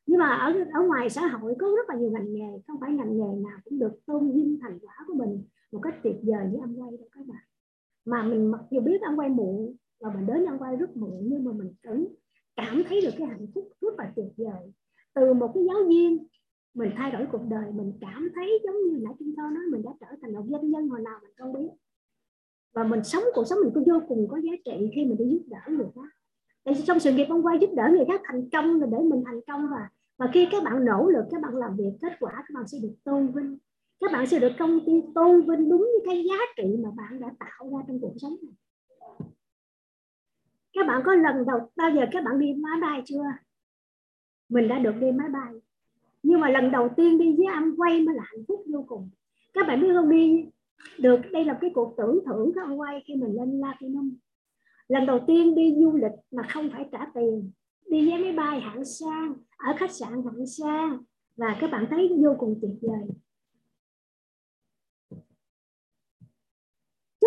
Nhưng 0.06 0.18
mà 0.18 0.28
ở 0.28 0.52
ở 0.74 0.86
ngoài 0.86 1.10
xã 1.10 1.26
hội 1.26 1.54
có 1.58 1.66
rất 1.76 1.88
là 1.88 1.94
nhiều 1.94 2.10
ngành 2.10 2.32
nghề, 2.32 2.60
không 2.66 2.80
phải 2.80 2.92
ngành 2.92 3.16
nghề 3.16 3.40
nào 3.48 3.58
cũng 3.64 3.78
được 3.78 3.92
tôn 4.06 4.32
vinh 4.32 4.58
thành 4.62 4.78
quả 4.82 4.94
của 5.06 5.14
mình 5.14 5.42
một 5.72 5.80
cách 5.82 5.94
tuyệt 6.02 6.16
vời 6.22 6.46
như 6.52 6.58
ăn 6.60 6.80
quay 6.80 6.90
đó 6.96 7.04
các 7.12 7.26
bạn. 7.26 7.42
Mà 8.04 8.22
mình 8.22 8.50
mặc 8.50 8.60
dù 8.70 8.80
biết 8.80 9.00
ăn 9.00 9.18
quay 9.18 9.28
muộn 9.28 9.76
và 10.00 10.10
mình 10.14 10.26
đến 10.26 10.44
ăn 10.44 10.58
quay 10.58 10.76
rất 10.76 10.96
muộn, 10.96 11.28
nhưng 11.30 11.44
mà 11.44 11.52
mình 11.52 11.74
vẫn 11.84 12.06
cảm 12.56 12.82
thấy 12.88 13.00
được 13.00 13.10
cái 13.18 13.26
hạnh 13.26 13.46
phúc 13.54 13.68
rất 13.80 13.94
là 13.98 14.12
tuyệt 14.16 14.32
vời. 14.36 14.72
Từ 15.14 15.34
một 15.34 15.50
cái 15.54 15.64
giáo 15.64 15.76
viên, 15.88 16.26
mình 16.74 16.90
thay 16.96 17.10
đổi 17.10 17.26
cuộc 17.32 17.42
đời, 17.50 17.72
mình 17.72 17.92
cảm 18.00 18.28
thấy 18.34 18.60
giống 18.64 18.76
như 18.86 19.00
nãy 19.02 19.14
chúng 19.18 19.34
tôi 19.36 19.50
nói, 19.50 19.62
mình 19.70 19.82
đã 19.82 19.90
trở 20.00 20.06
thành 20.22 20.32
một 20.32 20.44
doanh 20.48 20.70
nhân 20.70 20.88
hồi 20.88 21.00
nào 21.00 21.18
mình 21.22 21.32
không 21.38 21.52
biết. 21.52 21.70
Và 22.74 22.84
mình 22.84 23.04
sống, 23.04 23.22
cuộc 23.34 23.44
sống 23.46 23.58
mình 23.64 23.72
cũng 23.74 23.84
vô 23.84 24.00
cùng 24.08 24.28
có 24.28 24.36
giá 24.36 24.52
trị 24.64 24.90
khi 24.94 25.04
mình 25.04 25.16
đi 25.16 25.24
giúp 25.24 25.42
đỡ 25.46 25.60
người 25.68 25.86
khác. 25.94 26.10
Tại 26.64 26.74
trong 26.86 27.00
sự 27.00 27.12
nghiệp 27.12 27.26
ông 27.28 27.46
quay 27.46 27.58
giúp 27.60 27.70
đỡ 27.76 27.84
người 27.90 28.04
khác 28.08 28.20
thành 28.24 28.50
công 28.50 28.80
là 28.80 28.86
để 28.86 28.98
mình 28.98 29.22
thành 29.26 29.40
công 29.46 29.68
và 29.70 29.88
và 30.20 30.30
khi 30.34 30.48
các 30.50 30.64
bạn 30.64 30.84
nỗ 30.84 31.08
lực, 31.08 31.24
các 31.30 31.42
bạn 31.42 31.56
làm 31.56 31.76
việc, 31.76 31.92
kết 32.02 32.12
quả 32.20 32.32
các 32.34 32.54
bạn 32.54 32.68
sẽ 32.68 32.78
được 32.82 32.94
tôn 33.04 33.32
vinh 33.32 33.58
các 34.00 34.12
bạn 34.12 34.26
sẽ 34.26 34.38
được 34.38 34.52
công 34.58 34.80
ty 34.86 34.92
tôn 35.14 35.40
vinh 35.40 35.68
đúng 35.68 35.80
như 35.80 35.98
cái 36.04 36.24
giá 36.28 36.36
trị 36.56 36.76
mà 36.84 36.90
bạn 36.96 37.20
đã 37.20 37.34
tạo 37.38 37.70
ra 37.70 37.84
trong 37.88 38.00
cuộc 38.00 38.14
sống 38.16 38.36
này. 38.42 38.54
Các 40.72 40.86
bạn 40.86 41.02
có 41.04 41.14
lần 41.14 41.46
đầu, 41.46 41.70
bao 41.76 41.90
giờ 41.90 42.02
các 42.12 42.24
bạn 42.24 42.38
đi 42.38 42.54
máy 42.54 42.80
bay 42.80 43.02
chưa? 43.06 43.24
Mình 44.48 44.68
đã 44.68 44.78
được 44.78 44.94
đi 45.00 45.12
máy 45.12 45.28
bay. 45.28 45.54
Nhưng 46.22 46.40
mà 46.40 46.50
lần 46.50 46.70
đầu 46.70 46.88
tiên 46.96 47.18
đi 47.18 47.36
với 47.36 47.46
anh 47.46 47.76
quay 47.76 48.00
mới 48.00 48.14
là 48.14 48.22
hạnh 48.26 48.44
phúc 48.48 48.64
vô 48.72 48.84
cùng. 48.88 49.10
Các 49.54 49.66
bạn 49.66 49.80
biết 49.80 49.88
không, 49.94 50.10
đi 50.10 50.44
được, 50.98 51.20
đây 51.32 51.44
là 51.44 51.58
cái 51.60 51.70
cuộc 51.74 51.94
tưởng 51.96 52.18
thưởng 52.26 52.52
của 52.54 52.60
ông 52.60 52.80
quay 52.80 53.02
khi 53.06 53.14
mình 53.14 53.36
lên 53.36 53.60
Latinum 53.60 54.14
lần 54.90 55.06
đầu 55.06 55.18
tiên 55.26 55.54
đi 55.54 55.74
du 55.78 55.92
lịch 55.92 56.12
mà 56.30 56.42
không 56.48 56.70
phải 56.72 56.88
trả 56.92 57.06
tiền. 57.14 57.50
Đi 57.90 58.10
vé 58.10 58.18
máy 58.18 58.32
bay 58.32 58.60
hạng 58.60 58.84
sang, 58.84 59.34
ở 59.56 59.72
khách 59.76 59.90
sạn 59.90 60.12
hạng 60.12 60.46
sang. 60.46 60.98
Và 61.36 61.56
các 61.60 61.70
bạn 61.70 61.86
thấy 61.90 62.10
vô 62.24 62.36
cùng 62.38 62.58
tuyệt 62.62 62.70
vời. 62.80 63.08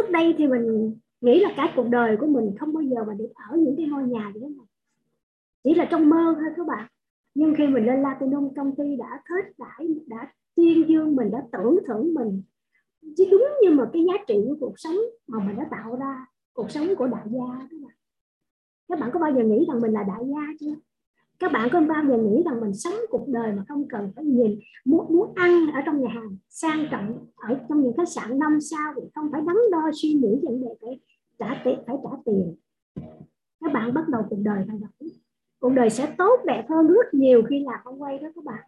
Trước 0.04 0.12
đây 0.12 0.36
thì 0.38 0.48
mình 0.48 0.98
nghĩ 1.22 1.40
là 1.40 1.54
cả 1.58 1.74
cuộc 1.76 1.90
đời 1.90 2.18
của 2.20 2.28
mình 2.28 2.56
không 2.60 2.74
bao 2.74 2.84
giờ 2.84 3.04
mà 3.08 3.14
được 3.14 3.32
ở 3.50 3.58
những 3.58 3.76
cái 3.78 3.86
ngôi 3.86 4.04
nhà 4.04 4.32
như 4.34 4.40
thế 4.42 4.48
này. 4.48 4.66
Chỉ 5.64 5.74
là 5.74 5.86
trong 5.86 6.10
mơ 6.10 6.36
thôi 6.40 6.50
các 6.58 6.68
bạn. 6.68 6.88
Nhưng 7.36 7.54
khi 7.58 7.68
mình 7.68 7.86
lên 7.86 8.02
Latinum 8.02 8.54
công 8.56 8.76
ty 8.76 8.96
đã 8.96 9.22
thết 9.30 9.54
đãi, 9.58 9.88
đã 10.08 10.34
tuyên 10.56 10.90
dương 10.90 11.16
mình, 11.16 11.32
đã 11.32 11.44
tưởng 11.52 11.78
thưởng 11.88 12.14
mình, 12.14 12.42
chứ 13.18 13.24
đúng 13.32 13.48
như 13.62 13.70
mà 13.70 13.90
cái 13.94 14.04
giá 14.04 14.14
trị 14.28 14.36
của 14.48 14.56
cuộc 14.60 14.74
sống 14.76 14.96
mà 15.28 15.40
mình 15.40 15.58
đã 15.58 15.68
tạo 15.72 15.96
ra, 15.96 16.26
cuộc 16.54 16.72
sống 16.72 16.88
của 16.98 17.08
đại 17.08 17.26
gia 17.26 17.68
các 17.72 17.78
bạn. 17.84 17.96
Các 18.88 19.00
bạn 19.00 19.10
có 19.14 19.20
bao 19.20 19.32
giờ 19.32 19.44
nghĩ 19.44 19.66
rằng 19.68 19.82
mình 19.82 19.94
là 19.94 20.04
đại 20.04 20.24
gia 20.28 20.42
chưa? 20.60 20.76
Các 21.40 21.52
bạn 21.52 21.70
có 21.72 21.82
bao 21.82 22.04
giờ 22.08 22.18
nghĩ 22.18 22.44
rằng 22.46 22.62
mình 22.62 22.74
sống 22.74 22.94
cuộc 23.10 23.28
đời 23.28 23.52
mà 23.52 23.64
không 23.68 23.88
cần 23.88 24.12
phải 24.16 24.26
nhìn, 24.26 24.60
muốn 24.86 25.14
muốn 25.14 25.34
ăn 25.36 25.72
ở 25.74 25.82
trong 25.86 26.02
nhà 26.02 26.10
hàng, 26.10 26.38
sang 26.50 26.88
trọng 26.92 27.28
ở 27.36 27.60
trong 27.70 27.84
những 27.84 27.94
khách 27.98 28.10
sạn 28.10 28.40
năm 28.40 28.62
sao 28.62 28.94
thì 28.96 29.02
không 29.16 29.30
phải 29.32 29.42
đắn 29.48 29.56
đo 29.72 29.92
suy 29.94 30.14
nghĩ 30.14 30.40
vấn 30.44 30.62
đề 30.62 30.68
phải 30.82 31.00
trả 31.40 31.62
tiền 31.66 31.80
phải 31.88 31.96
trả 32.04 32.10
tiền? 32.26 32.56
Các 33.62 33.74
bạn 33.74 33.94
bắt 33.94 34.10
đầu 34.10 34.22
cuộc 34.30 34.40
đời 34.44 34.64
thay 34.68 34.78
đổi. 34.80 35.10
Cuộc 35.60 35.70
đời 35.70 35.90
sẽ 35.90 36.16
tốt, 36.18 36.40
đẹp 36.46 36.66
hơn 36.70 36.88
rất 36.88 37.14
nhiều 37.14 37.44
khi 37.50 37.64
làm 37.66 37.80
ông 37.84 38.02
quay 38.02 38.20
đó 38.20 38.28
các 38.36 38.44
bạn. 38.44 38.64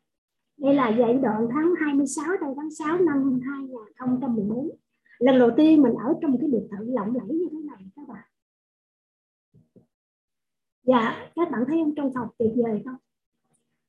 Đây 0.57 0.73
là 0.73 0.95
giai 0.99 1.13
đoạn 1.13 1.47
tháng 1.51 1.73
26 1.79 2.25
tới 2.41 2.53
tháng 2.57 2.71
6 2.71 2.97
năm 2.99 3.39
2014 3.97 4.69
lần 5.19 5.39
đầu 5.39 5.51
tiên 5.57 5.81
mình 5.81 5.93
ở 5.93 6.13
trong 6.21 6.37
cái 6.39 6.49
biệt 6.49 6.67
thự 6.71 6.85
lộng 6.93 7.15
lẫy 7.15 7.37
như 7.37 7.47
thế 7.51 7.57
dạ 10.85 11.31
các 11.35 11.51
bạn 11.51 11.63
thấy 11.67 11.83
trong 11.95 12.13
phòng 12.13 12.27
tuyệt 12.37 12.51
vời 12.55 12.81
không? 12.85 12.95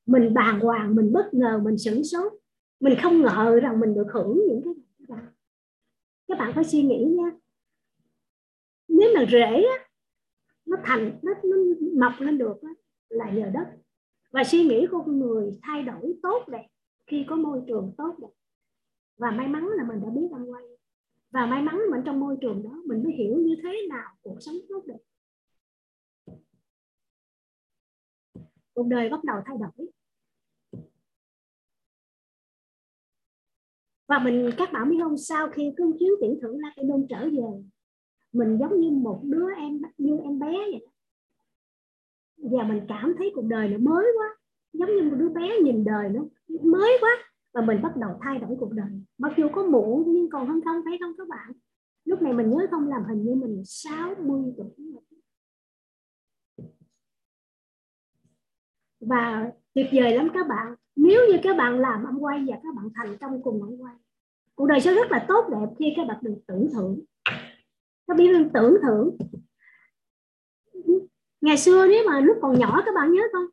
Mình 0.06 0.34
bàng 0.34 0.60
hoàng 0.60 0.94
mình 0.94 1.12
bất 1.12 1.34
ngờ 1.34 1.60
mình 1.64 1.78
sửng 1.78 2.04
sốt. 2.04 2.32
Mình 2.80 2.98
không 3.02 3.22
ngờ 3.22 3.60
rằng 3.62 3.80
mình 3.80 3.94
được 3.94 4.06
hưởng 4.12 4.40
những 4.48 4.60
cái 4.64 4.74
này 4.74 4.84
các 4.98 5.08
bạn 5.08 5.26
các 6.28 6.38
bạn 6.38 6.52
phải 6.54 6.64
suy 6.64 6.82
nghĩ 6.82 7.04
nha. 7.04 7.30
Nếu 8.88 9.08
mà 9.14 9.24
rễ 9.30 9.62
á, 9.62 9.88
nó 10.66 10.76
thành 10.84 11.18
nó, 11.22 11.32
nó 11.44 11.56
mọc 12.00 12.20
lên 12.20 12.38
được 12.38 12.62
á, 12.62 12.70
là 13.08 13.30
nhờ 13.30 13.50
đất. 13.54 13.66
Và 14.30 14.44
suy 14.44 14.64
nghĩ 14.64 14.86
của 14.90 15.02
con 15.06 15.18
người 15.18 15.58
thay 15.62 15.82
đổi 15.82 16.14
tốt 16.22 16.44
đẹp 16.48 16.66
khi 17.06 17.26
có 17.28 17.36
môi 17.36 17.62
trường 17.66 17.94
tốt 17.98 18.14
đẹp. 18.18 18.28
Và 19.18 19.30
may 19.30 19.48
mắn 19.48 19.68
là 19.68 19.84
mình 19.88 20.00
đã 20.02 20.08
biết 20.10 20.28
ăn 20.32 20.52
quay 20.52 20.64
và 21.30 21.46
may 21.46 21.62
mắn 21.62 21.80
mình 21.90 22.00
trong 22.04 22.20
môi 22.20 22.36
trường 22.40 22.62
đó 22.62 22.82
mình 22.86 23.02
mới 23.02 23.12
hiểu 23.12 23.36
như 23.36 23.56
thế 23.62 23.86
nào 23.88 24.10
cuộc 24.22 24.36
sống 24.40 24.54
tốt 24.68 24.82
đẹp. 24.86 24.98
Cuộc 28.76 28.86
đời 28.88 29.08
bắt 29.08 29.24
đầu 29.24 29.36
thay 29.46 29.56
đổi. 29.60 29.90
Và 34.08 34.18
mình, 34.18 34.50
các 34.58 34.72
bạn 34.72 34.90
biết 34.90 34.96
không, 35.02 35.16
sau 35.16 35.48
khi 35.48 35.72
cương 35.76 35.98
chiếu 35.98 36.16
tuyển 36.20 36.38
thưởng 36.42 36.58
Platinum 36.58 37.06
trở 37.08 37.24
về, 37.24 37.64
mình 38.32 38.58
giống 38.60 38.80
như 38.80 38.90
một 38.90 39.20
đứa 39.24 39.46
em, 39.56 39.82
như 39.98 40.18
em 40.24 40.38
bé 40.38 40.52
vậy 40.52 40.86
và 42.36 42.64
mình 42.64 42.80
cảm 42.88 43.14
thấy 43.18 43.32
cuộc 43.34 43.44
đời 43.44 43.68
nó 43.68 43.78
mới 43.78 44.06
quá, 44.18 44.36
giống 44.72 44.96
như 44.96 45.02
một 45.02 45.16
đứa 45.18 45.28
bé 45.28 45.60
nhìn 45.64 45.84
đời 45.84 46.08
nó 46.08 46.20
mới 46.62 46.98
quá, 47.00 47.10
và 47.54 47.60
mình 47.60 47.82
bắt 47.82 47.96
đầu 47.96 48.10
thay 48.22 48.38
đổi 48.38 48.56
cuộc 48.60 48.72
đời. 48.72 48.90
Mặc 49.18 49.32
dù 49.38 49.48
có 49.52 49.66
muộn, 49.66 50.04
nhưng 50.06 50.30
còn 50.30 50.48
hơn 50.48 50.60
không 50.64 50.82
thấy 50.84 50.98
không 51.00 51.12
các 51.18 51.28
bạn? 51.28 51.52
Lúc 52.04 52.22
này 52.22 52.32
mình 52.32 52.50
nhớ 52.50 52.66
không, 52.70 52.88
làm 52.88 53.04
hình 53.08 53.24
như 53.24 53.34
mình 53.34 53.62
60 53.64 54.42
tuổi. 54.56 54.92
Và 59.08 59.50
tuyệt 59.74 59.86
vời 59.92 60.16
lắm 60.16 60.28
các 60.34 60.48
bạn. 60.48 60.74
Nếu 60.96 61.20
như 61.28 61.38
các 61.42 61.56
bạn 61.56 61.80
làm 61.80 62.04
âm 62.04 62.18
quay 62.20 62.44
và 62.48 62.56
các 62.62 62.74
bạn 62.74 62.88
thành 62.94 63.16
công 63.20 63.42
cùng 63.42 63.62
âm 63.62 63.76
quay, 63.78 63.94
cuộc 64.54 64.66
đời 64.66 64.80
sẽ 64.80 64.94
rất 64.94 65.10
là 65.10 65.24
tốt 65.28 65.48
đẹp 65.50 65.74
khi 65.78 65.92
các 65.96 66.06
bạn 66.06 66.16
được 66.20 66.36
tưởng 66.46 66.68
thưởng. 66.72 67.00
Các 68.06 68.16
biết 68.16 68.32
được 68.32 68.48
tưởng 68.54 68.76
thưởng. 68.82 69.16
Ngày 71.40 71.56
xưa 71.56 71.86
nếu 71.86 72.04
mà 72.06 72.20
lúc 72.20 72.36
còn 72.42 72.58
nhỏ 72.58 72.82
các 72.86 72.94
bạn 72.94 73.12
nhớ 73.12 73.22
không? 73.32 73.46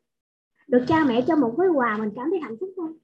Được 0.68 0.84
cha 0.88 1.04
mẹ 1.04 1.24
cho 1.26 1.36
một 1.36 1.54
cái 1.58 1.68
quà 1.68 1.98
mình 1.98 2.10
cảm 2.16 2.30
thấy 2.30 2.40
hạnh 2.40 2.56
phúc 2.60 2.70
không? 2.76 2.96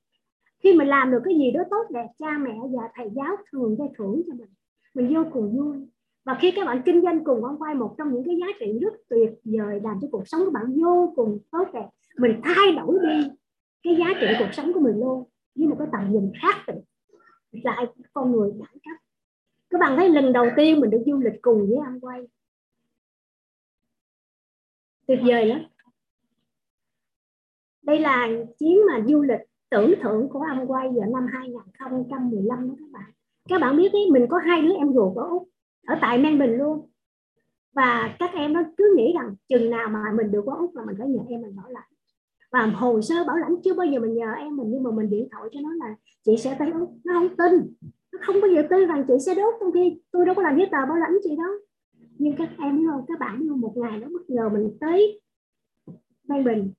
Khi 0.63 0.75
mình 0.75 0.89
làm 0.89 1.11
được 1.11 1.21
cái 1.25 1.35
gì 1.35 1.51
đó 1.51 1.61
tốt 1.71 1.87
đẹp, 1.91 2.07
cha 2.19 2.39
mẹ 2.39 2.55
và 2.73 2.89
thầy 2.95 3.09
giáo 3.17 3.37
thường 3.53 3.77
cho 3.79 3.85
thưởng 3.99 4.23
cho 4.27 4.35
mình. 4.35 4.49
Mình 4.95 5.15
vô 5.15 5.25
cùng 5.33 5.59
vui. 5.59 5.77
Và 6.25 6.39
khi 6.41 6.51
các 6.51 6.67
bạn 6.67 6.83
kinh 6.85 7.03
doanh 7.03 7.25
cùng 7.25 7.45
ông 7.45 7.59
quay, 7.59 7.75
một 7.75 7.95
trong 7.99 8.15
những 8.15 8.25
cái 8.25 8.37
giá 8.41 8.47
trị 8.61 8.79
rất 8.81 8.93
tuyệt 9.09 9.31
vời 9.45 9.81
làm 9.85 9.99
cho 10.03 10.09
cuộc 10.13 10.29
sống 10.29 10.45
của 10.45 10.51
bạn 10.51 10.75
vô 10.83 11.13
cùng 11.17 11.39
tốt 11.51 11.69
đẹp 11.73 11.89
mình 12.19 12.41
thay 12.45 12.73
đổi 12.73 12.99
đi 13.03 13.31
cái 13.83 13.97
giá 13.99 14.07
trị 14.21 14.27
cuộc 14.39 14.51
sống 14.53 14.73
của 14.73 14.81
mình 14.81 15.01
luôn, 15.01 15.29
với 15.55 15.67
một 15.69 15.77
cái 15.79 15.89
tầm 15.93 16.13
nhìn 16.13 16.33
khác 16.43 16.57
biệt. 16.67 16.81
Lại, 17.51 17.87
con 18.13 18.33
người 18.33 18.51
đẳng 18.59 18.79
cấp 18.85 18.97
các 19.71 19.79
bạn 19.81 19.97
thấy 19.97 20.09
lần 20.09 20.33
đầu 20.33 20.47
tiên 20.57 20.81
mình 20.81 20.91
được 20.91 21.03
du 21.07 21.19
lịch 21.19 21.43
cùng 21.43 21.67
với 21.69 21.79
anh 21.85 22.01
quay. 22.01 22.21
Tuyệt 25.07 25.19
vời 25.27 25.47
lắm. 25.47 25.67
Đây 27.83 27.99
là 27.99 28.29
chuyến 28.59 28.79
mà 28.87 29.05
du 29.09 29.23
lịch 29.23 29.41
tưởng 29.71 29.95
thưởng 30.03 30.29
của 30.29 30.41
anh 30.41 30.67
quay 30.67 30.89
vào 30.89 31.11
năm 31.11 31.27
2015 31.33 32.69
đó 32.69 32.75
các 32.79 32.87
bạn. 32.93 33.11
Các 33.49 33.61
bạn 33.61 33.77
biết 33.77 33.93
đấy 33.93 34.03
mình 34.13 34.27
có 34.31 34.39
hai 34.39 34.63
đứa 34.63 34.75
em 34.75 34.93
ruột 34.95 35.17
ở 35.17 35.29
úc, 35.29 35.49
ở 35.87 35.99
tại 36.01 36.19
men 36.19 36.39
mình 36.39 36.59
luôn. 36.59 36.91
Và 37.73 38.17
các 38.19 38.31
em 38.35 38.53
nó 38.53 38.63
cứ 38.77 38.95
nghĩ 38.97 39.13
rằng 39.15 39.35
chừng 39.49 39.71
nào 39.71 39.89
mà 39.89 40.13
mình 40.17 40.31
được 40.31 40.43
qua 40.45 40.57
úc 40.57 40.77
là 40.77 40.85
mình 40.85 40.97
phải 40.99 41.09
nhờ 41.09 41.21
em 41.29 41.43
mình 41.43 41.57
bỏ 41.57 41.63
lại 41.69 41.89
và 42.53 42.67
hồ 42.67 43.01
sơ 43.01 43.25
bảo 43.27 43.37
lãnh 43.37 43.57
chưa 43.65 43.75
bao 43.75 43.87
giờ 43.87 44.01
mình 44.01 44.15
nhờ 44.15 44.33
em 44.39 44.57
mình, 44.57 44.71
nhưng 44.71 44.83
mà 44.83 44.91
mình 44.91 45.11
điện 45.11 45.29
thoại 45.33 45.49
cho 45.53 45.61
nó 45.61 45.71
là 45.75 45.95
chị 46.25 46.37
sẽ 46.37 46.57
tới 46.59 46.71
úc 46.71 46.93
nó 47.05 47.15
không 47.15 47.37
tin. 47.37 47.75
Nó 48.13 48.19
không 48.23 48.37
bao 48.41 48.51
giờ 48.51 48.63
tin 48.71 48.89
rằng 48.89 49.05
chị 49.09 49.15
sẽ 49.27 49.35
đốt 49.35 49.55
trong 49.61 49.73
khi 49.73 50.01
tôi 50.11 50.27
đâu 50.27 50.35
có 50.35 50.43
làm 50.43 50.57
giấy 50.57 50.69
tờ 50.73 50.87
bảo 50.89 50.97
lãnh 50.97 51.19
chị 51.23 51.37
đó. 51.37 51.51
Nhưng 52.19 52.37
các 52.37 52.49
em 52.59 52.79
biết 52.79 52.85
không, 52.91 53.05
các 53.09 53.19
bạn 53.19 53.41
biết 53.41 53.47
không, 53.49 53.61
một 53.61 53.73
ngày 53.77 53.99
nó 53.99 54.09
bất 54.13 54.31
ngờ 54.31 54.49
mình 54.49 54.77
tới 54.81 55.21
Ninh 56.29 56.45
Bình 56.45 56.73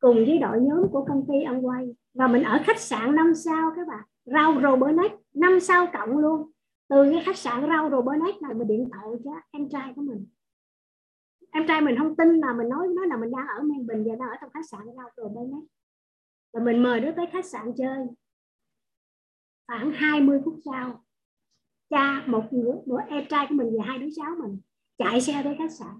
cùng 0.00 0.14
với 0.14 0.38
đội 0.38 0.60
nhóm 0.60 0.88
của 0.92 1.04
công 1.04 1.26
ty 1.28 1.42
ông 1.42 1.66
quay. 1.66 1.94
Và 2.14 2.26
mình 2.26 2.42
ở 2.42 2.58
khách 2.64 2.80
sạn 2.80 3.14
năm 3.14 3.34
sao 3.34 3.72
các 3.76 3.88
bạn. 3.88 4.04
Rau 4.24 4.54
Robernet 4.62 5.12
năm 5.34 5.60
sao 5.60 5.86
cộng 5.92 6.18
luôn. 6.18 6.50
Từ 6.88 7.10
cái 7.12 7.22
khách 7.24 7.36
sạn 7.36 7.68
rau 7.68 7.90
Robernet 7.90 8.42
này 8.42 8.54
mình 8.54 8.68
điện 8.68 8.88
thoại 8.92 9.04
cho 9.24 9.30
em 9.50 9.68
trai 9.68 9.92
của 9.96 10.02
mình 10.02 10.26
em 11.52 11.66
trai 11.68 11.80
mình 11.80 11.98
không 11.98 12.16
tin 12.16 12.28
là 12.28 12.52
mình 12.52 12.68
nói 12.68 12.88
nói 12.88 13.06
là 13.06 13.16
mình 13.16 13.30
đang 13.30 13.46
ở 13.46 13.62
miền 13.62 13.86
Bình 13.86 14.04
và 14.08 14.16
đang 14.16 14.28
ở 14.28 14.36
trong 14.40 14.50
khách 14.50 14.68
sạn 14.70 14.80
đâu 14.86 15.10
rồi 15.16 15.30
đây 15.34 15.46
mấy 15.52 15.60
và 16.52 16.60
mình 16.60 16.82
mời 16.82 17.00
đứa 17.00 17.12
tới 17.16 17.26
khách 17.32 17.44
sạn 17.44 17.72
chơi. 17.76 18.06
Khoảng 19.66 19.92
20 19.92 20.40
phút 20.44 20.54
sau, 20.64 21.04
cha, 21.90 22.24
một 22.26 22.44
người 22.50 22.72
bữa 22.86 23.00
em 23.08 23.24
trai 23.28 23.46
của 23.48 23.54
mình 23.54 23.78
và 23.78 23.84
hai 23.84 23.98
đứa 23.98 24.08
cháu 24.16 24.34
mình 24.42 24.60
chạy 24.98 25.20
xe 25.20 25.40
tới 25.44 25.54
khách 25.58 25.72
sạn, 25.72 25.98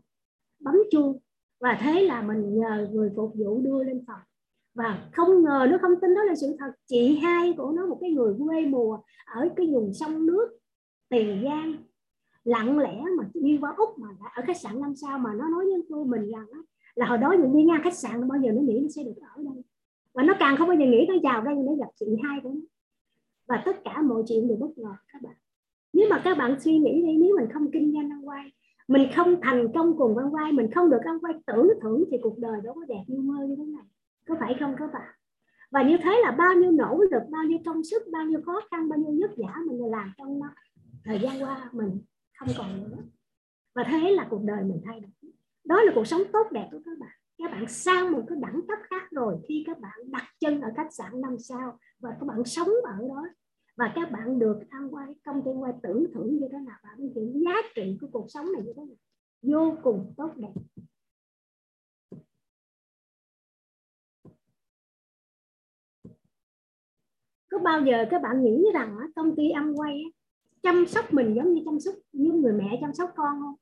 bấm 0.61 0.75
chuông. 0.91 1.19
Và 1.61 1.79
thế 1.81 2.03
là 2.03 2.23
mình 2.23 2.59
nhờ 2.61 2.89
người 2.93 3.11
phục 3.17 3.33
vụ 3.35 3.61
đưa 3.61 3.83
lên 3.83 4.05
phòng. 4.07 4.21
Và 4.75 5.09
không 5.13 5.43
ngờ 5.43 5.67
nó 5.71 5.79
không 5.83 6.01
tin 6.01 6.15
đó 6.15 6.25
là 6.25 6.35
sự 6.35 6.57
thật, 6.59 6.73
chị 6.87 7.19
hai 7.23 7.53
của 7.57 7.73
nó, 7.73 7.87
một 7.87 7.99
cái 8.01 8.11
người 8.11 8.35
quê 8.39 8.67
mùa 8.67 8.99
ở 9.25 9.49
cái 9.57 9.67
vùng 9.67 9.95
sông 9.95 10.27
nước 10.27 10.59
tiền 11.09 11.45
giang 11.45 11.77
lặng 12.45 12.79
lẽ 12.79 13.03
mà 13.19 13.25
đi 13.35 13.59
qua 13.61 13.75
úc 13.77 13.99
mà 13.99 14.09
ở 14.35 14.43
khách 14.47 14.61
sạn 14.61 14.81
năm 14.81 14.95
sao 14.97 15.19
mà 15.19 15.35
nó 15.35 15.49
nói 15.49 15.65
với 15.65 15.87
tôi 15.89 16.05
mình 16.05 16.31
rằng 16.31 16.47
là 16.95 17.07
hồi 17.07 17.19
đó 17.19 17.35
mình 17.39 17.57
đi 17.57 17.63
ngang 17.63 17.81
khách 17.85 17.95
sạn, 17.95 18.29
bao 18.29 18.39
giờ 18.39 18.53
nó 18.53 18.61
nghĩ 18.61 18.81
nó 18.83 18.89
sẽ 18.89 19.05
được 19.05 19.17
ở 19.37 19.43
đây. 19.43 19.63
Và 20.15 20.23
nó 20.23 20.35
càng 20.39 20.57
không 20.57 20.69
bao 20.69 20.77
giờ 20.77 20.87
nghĩ 20.87 21.07
nó 21.09 21.15
vào 21.23 21.43
đây 21.43 21.55
để 21.55 21.73
gặp 21.79 21.89
chị 22.01 22.07
hai 22.23 22.41
của 22.43 22.51
nó. 22.51 22.61
Và 23.49 23.63
tất 23.65 23.85
cả 23.85 24.03
mọi 24.03 24.23
chuyện 24.27 24.49
đều 24.49 24.57
bất 24.57 24.79
ngờ, 24.79 24.95
các 25.13 25.23
bạn. 25.23 25.35
Nếu 25.93 26.07
mà 26.11 26.21
các 26.25 26.39
bạn 26.39 26.61
suy 26.61 26.79
nghĩ 26.79 27.03
đi, 27.03 27.17
nếu 27.17 27.37
mình 27.37 27.49
không 27.53 27.71
kinh 27.71 27.93
doanh 27.93 28.11
ăn 28.11 28.29
quay, 28.29 28.53
mình 28.89 29.09
không 29.17 29.41
thành 29.43 29.73
công 29.75 29.99
cùng 29.99 30.17
ăn 30.17 30.35
quay, 30.35 30.53
mình 30.53 30.71
không 30.71 30.91
được 30.91 31.01
ăn 31.05 31.19
quay 31.21 31.35
tưởng 31.47 31.69
thưởng 31.83 32.05
thì 32.11 32.19
cuộc 32.23 32.39
đời 32.39 32.61
đâu 32.65 32.75
có 32.75 32.85
đẹp 32.89 33.05
như 33.07 33.21
mơ 33.21 33.47
như 33.49 33.57
thế 33.57 33.65
này. 33.65 33.85
Có 34.29 34.35
phải 34.41 34.57
không 34.61 34.75
các 34.79 34.91
bạn? 34.93 35.15
Và 35.71 35.83
như 35.83 35.97
thế 36.03 36.21
là 36.23 36.31
bao 36.31 36.55
nhiêu 36.55 36.71
nỗ 36.71 37.01
lực, 37.11 37.23
bao 37.31 37.45
nhiêu 37.45 37.59
công 37.65 37.85
sức, 37.85 38.03
bao 38.13 38.25
nhiêu 38.25 38.41
khó 38.47 38.61
khăn, 38.71 38.89
bao 38.89 38.99
nhiêu 38.99 39.19
vất 39.21 39.37
vả 39.37 39.55
mình 39.67 39.91
làm 39.91 40.13
trong 40.19 40.41
thời 41.05 41.19
gian 41.19 41.43
qua 41.43 41.71
mình 41.73 41.99
không 42.41 42.49
còn 42.59 42.83
nữa. 42.83 42.97
Và 43.75 43.85
thế 43.87 44.11
là 44.11 44.27
cuộc 44.31 44.43
đời 44.45 44.65
mình 44.65 44.81
thay 44.85 45.01
đổi. 45.01 45.33
Đó 45.65 45.83
là 45.83 45.93
cuộc 45.95 46.07
sống 46.07 46.23
tốt 46.33 46.47
đẹp 46.53 46.69
của 46.73 46.81
các 46.85 46.99
bạn. 46.99 47.11
Các 47.39 47.51
bạn 47.51 47.69
sang 47.69 48.13
một 48.13 48.25
cái 48.29 48.39
đẳng 48.41 48.61
cấp 48.69 48.79
khác 48.91 49.11
rồi 49.11 49.39
khi 49.49 49.65
các 49.67 49.81
bạn 49.81 49.99
đặt 50.11 50.25
chân 50.41 50.61
ở 50.61 50.73
khách 50.77 50.95
sạn 50.95 51.21
năm 51.21 51.39
sao 51.39 51.79
và 51.99 52.17
các 52.21 52.27
bạn 52.27 52.45
sống 52.45 52.69
ở 52.85 53.09
đó. 53.09 53.29
Và 53.77 53.93
các 53.95 54.11
bạn 54.11 54.39
được 54.39 54.61
ăn 54.69 54.95
quay 54.95 55.07
công 55.25 55.43
ty 55.45 55.51
quay 55.51 55.73
tưởng 55.83 56.07
thưởng 56.15 56.37
như 56.37 56.49
thế 56.53 56.59
nào, 56.59 56.79
và 56.83 56.91
những 56.99 57.43
giá 57.45 57.55
trị 57.75 57.99
của 58.01 58.07
cuộc 58.13 58.27
sống 58.29 58.53
này 58.53 58.63
như 58.63 58.73
thế 58.77 58.83
nào. 58.83 58.97
Vô 59.43 59.77
cùng 59.83 60.15
tốt 60.17 60.31
đẹp. 60.37 60.53
Có 67.51 67.59
bao 67.59 67.81
giờ 67.87 68.07
các 68.11 68.23
bạn 68.23 68.45
nghĩ 68.45 68.65
rằng 68.75 68.97
công 69.17 69.37
ty 69.37 69.51
ăn 69.51 69.81
quay 69.81 70.03
chăm 70.63 70.87
sóc 70.87 71.13
mình 71.13 71.35
giống 71.35 71.55
như 71.55 71.63
chăm 71.65 71.81
sóc 71.81 71.95
như 72.13 72.33
người 72.33 72.53
mẹ 72.53 72.79
chăm 72.81 72.95
sóc 72.95 73.11
con 73.17 73.41
không? 73.41 73.55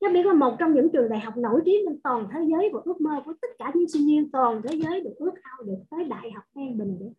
Các 0.00 0.12
biết 0.12 0.26
là 0.26 0.32
một 0.32 0.56
trong 0.58 0.74
những 0.74 0.88
trường 0.92 1.08
đại 1.08 1.20
học 1.20 1.36
nổi 1.36 1.62
tiếng 1.64 1.84
trên 1.88 2.00
toàn 2.00 2.28
thế 2.32 2.40
giới 2.50 2.70
và 2.72 2.80
ước 2.84 3.00
mơ 3.00 3.22
của 3.24 3.32
tất 3.42 3.48
cả 3.58 3.72
những 3.74 3.88
sinh 3.88 4.06
viên 4.06 4.30
toàn 4.30 4.62
thế 4.64 4.76
giới 4.76 5.00
được 5.00 5.14
ước 5.16 5.32
ao 5.42 5.62
được 5.62 5.78
tới 5.90 6.04
đại 6.04 6.30
học 6.30 6.44
An 6.54 6.78
Bình 6.78 7.12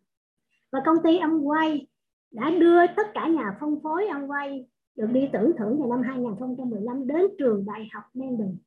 và 0.72 0.82
công 0.86 0.96
ty 1.04 1.18
Amway 1.18 1.84
đã 2.30 2.50
đưa 2.50 2.86
tất 2.96 3.06
cả 3.14 3.28
nhà 3.28 3.56
phân 3.60 3.80
phối 3.82 4.06
Amway 4.06 4.64
được 4.96 5.06
đi 5.12 5.28
tưởng 5.32 5.52
thưởng 5.58 5.78
vào 5.78 5.88
năm 5.88 6.02
2015 6.02 7.06
đến 7.06 7.26
trường 7.38 7.64
đại 7.66 7.88
học 7.92 8.04
An 8.14 8.38
Bình. 8.38 8.58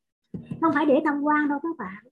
Không 0.61 0.73
phải 0.73 0.85
để 0.85 1.01
tham 1.05 1.21
quan 1.21 1.49
đâu 1.49 1.59
các 1.63 1.77
bạn. 1.77 2.05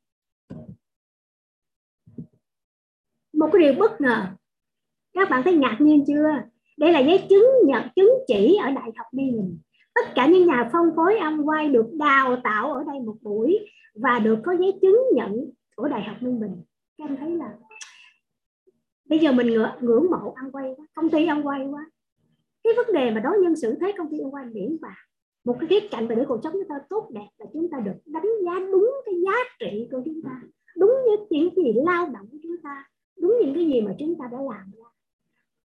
Một 3.33 3.49
cái 3.53 3.61
điều 3.61 3.73
bất 3.79 4.01
ngờ. 4.01 4.25
Các 5.13 5.29
bạn 5.29 5.41
thấy 5.43 5.57
ngạc 5.57 5.77
nhiên 5.79 6.03
chưa? 6.07 6.29
Đây 6.77 6.91
là 6.91 6.99
giấy 6.99 7.25
chứng 7.29 7.45
nhận 7.65 7.83
chứng 7.95 8.09
chỉ 8.27 8.57
ở 8.63 8.71
đại 8.71 8.91
học 8.97 9.07
Ninh 9.11 9.31
Bình. 9.37 9.59
Tất 9.95 10.11
cả 10.15 10.27
những 10.27 10.47
nhà 10.47 10.69
phân 10.73 10.95
phối 10.95 11.17
âm 11.17 11.43
quay 11.45 11.69
được 11.69 11.85
đào 11.93 12.37
tạo 12.43 12.73
ở 12.73 12.83
đây 12.83 12.99
một 12.99 13.15
buổi 13.21 13.59
và 13.95 14.19
được 14.19 14.39
có 14.45 14.55
giấy 14.59 14.79
chứng 14.81 15.01
nhận 15.13 15.51
của 15.75 15.87
đại 15.87 16.03
học 16.03 16.17
Ninh 16.21 16.39
Bình. 16.39 16.63
Các 16.97 17.05
em 17.09 17.17
thấy 17.17 17.29
là 17.29 17.53
bây 19.05 19.19
giờ 19.19 19.31
mình 19.31 19.47
ngưỡng, 19.47 19.69
ngưỡng 19.81 20.05
mộ 20.11 20.33
ăn 20.35 20.51
quay 20.51 20.73
quá 20.77 20.85
công 20.95 21.09
ty 21.09 21.25
ăn 21.25 21.47
quay 21.47 21.67
quá. 21.71 21.89
Cái 22.63 22.73
vấn 22.75 22.93
đề 22.93 23.11
mà 23.11 23.19
đối 23.19 23.37
nhân 23.37 23.55
xử 23.55 23.75
thế 23.81 23.91
công 23.97 24.09
ty 24.11 24.19
ăn 24.19 24.33
quay 24.33 24.45
miễn 24.45 24.77
và 24.81 24.95
một 25.45 25.57
cái 25.59 25.67
khía 25.69 25.87
cạnh 25.91 26.07
về 26.07 26.15
để 26.15 26.25
cuộc 26.27 26.39
sống 26.43 26.53
chúng 26.53 26.67
ta 26.69 26.75
tốt 26.89 27.09
đẹp 27.13 27.27
là 27.37 27.45
chúng 27.53 27.69
ta 27.71 27.79
được 27.79 27.97
đánh 28.05 28.31
giá 28.45 28.59
đúng 28.71 28.91
cái 29.05 29.15
giá 29.25 29.35
trị 29.59 29.87
của 29.91 30.01
chúng 30.05 30.21
ta. 30.23 30.41
Đúng 30.77 30.91
như 31.05 31.15
những 31.29 31.55
gì 31.55 31.73
lao 31.85 32.05
động 32.05 32.27
của 32.31 32.37
chúng 32.43 32.55
ta. 32.63 32.85
Đúng 33.21 33.37
những 33.41 33.55
cái 33.55 33.65
gì 33.65 33.81
mà 33.81 33.95
chúng 33.99 34.15
ta 34.19 34.25
đã 34.31 34.37
làm 34.37 34.71
ra 34.77 34.89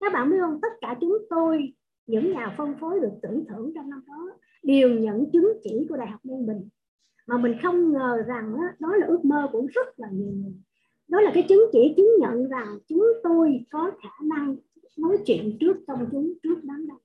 các 0.03 0.13
bạn 0.13 0.31
biết 0.31 0.37
không? 0.41 0.61
Tất 0.63 0.73
cả 0.81 0.97
chúng 1.01 1.19
tôi 1.31 1.75
những 2.07 2.33
nhà 2.33 2.55
phân 2.59 2.75
phối 2.81 3.01
được 3.01 3.13
tưởng 3.23 3.45
thưởng 3.49 3.73
trong 3.75 3.91
năm 3.91 4.05
đó 4.07 4.31
đều 4.63 4.89
nhận 4.89 5.31
chứng 5.33 5.53
chỉ 5.63 5.87
của 5.89 5.97
đại 5.97 6.11
học 6.11 6.21
Ninh 6.25 6.47
Bình. 6.47 6.69
Mà 7.27 7.39
mình 7.39 7.57
không 7.63 7.93
ngờ 7.93 8.23
rằng 8.27 8.53
đó, 8.57 8.63
đó 8.79 8.97
là 8.97 9.07
ước 9.07 9.25
mơ 9.25 9.49
của 9.53 9.67
rất 9.75 9.87
là 9.97 10.09
nhiều 10.13 10.33
người. 10.33 10.53
Đó 11.09 11.21
là 11.21 11.31
cái 11.35 11.47
chứng 11.49 11.61
chỉ 11.73 11.95
chứng 11.97 12.11
nhận 12.21 12.49
rằng 12.49 12.79
chúng 12.89 13.07
tôi 13.23 13.65
có 13.71 13.91
khả 14.03 14.25
năng 14.37 14.57
nói 14.99 15.19
chuyện 15.27 15.57
trước 15.61 15.77
công 15.87 16.09
chúng 16.13 16.33
trước 16.43 16.61
đám 16.63 16.87
đông. 16.89 16.99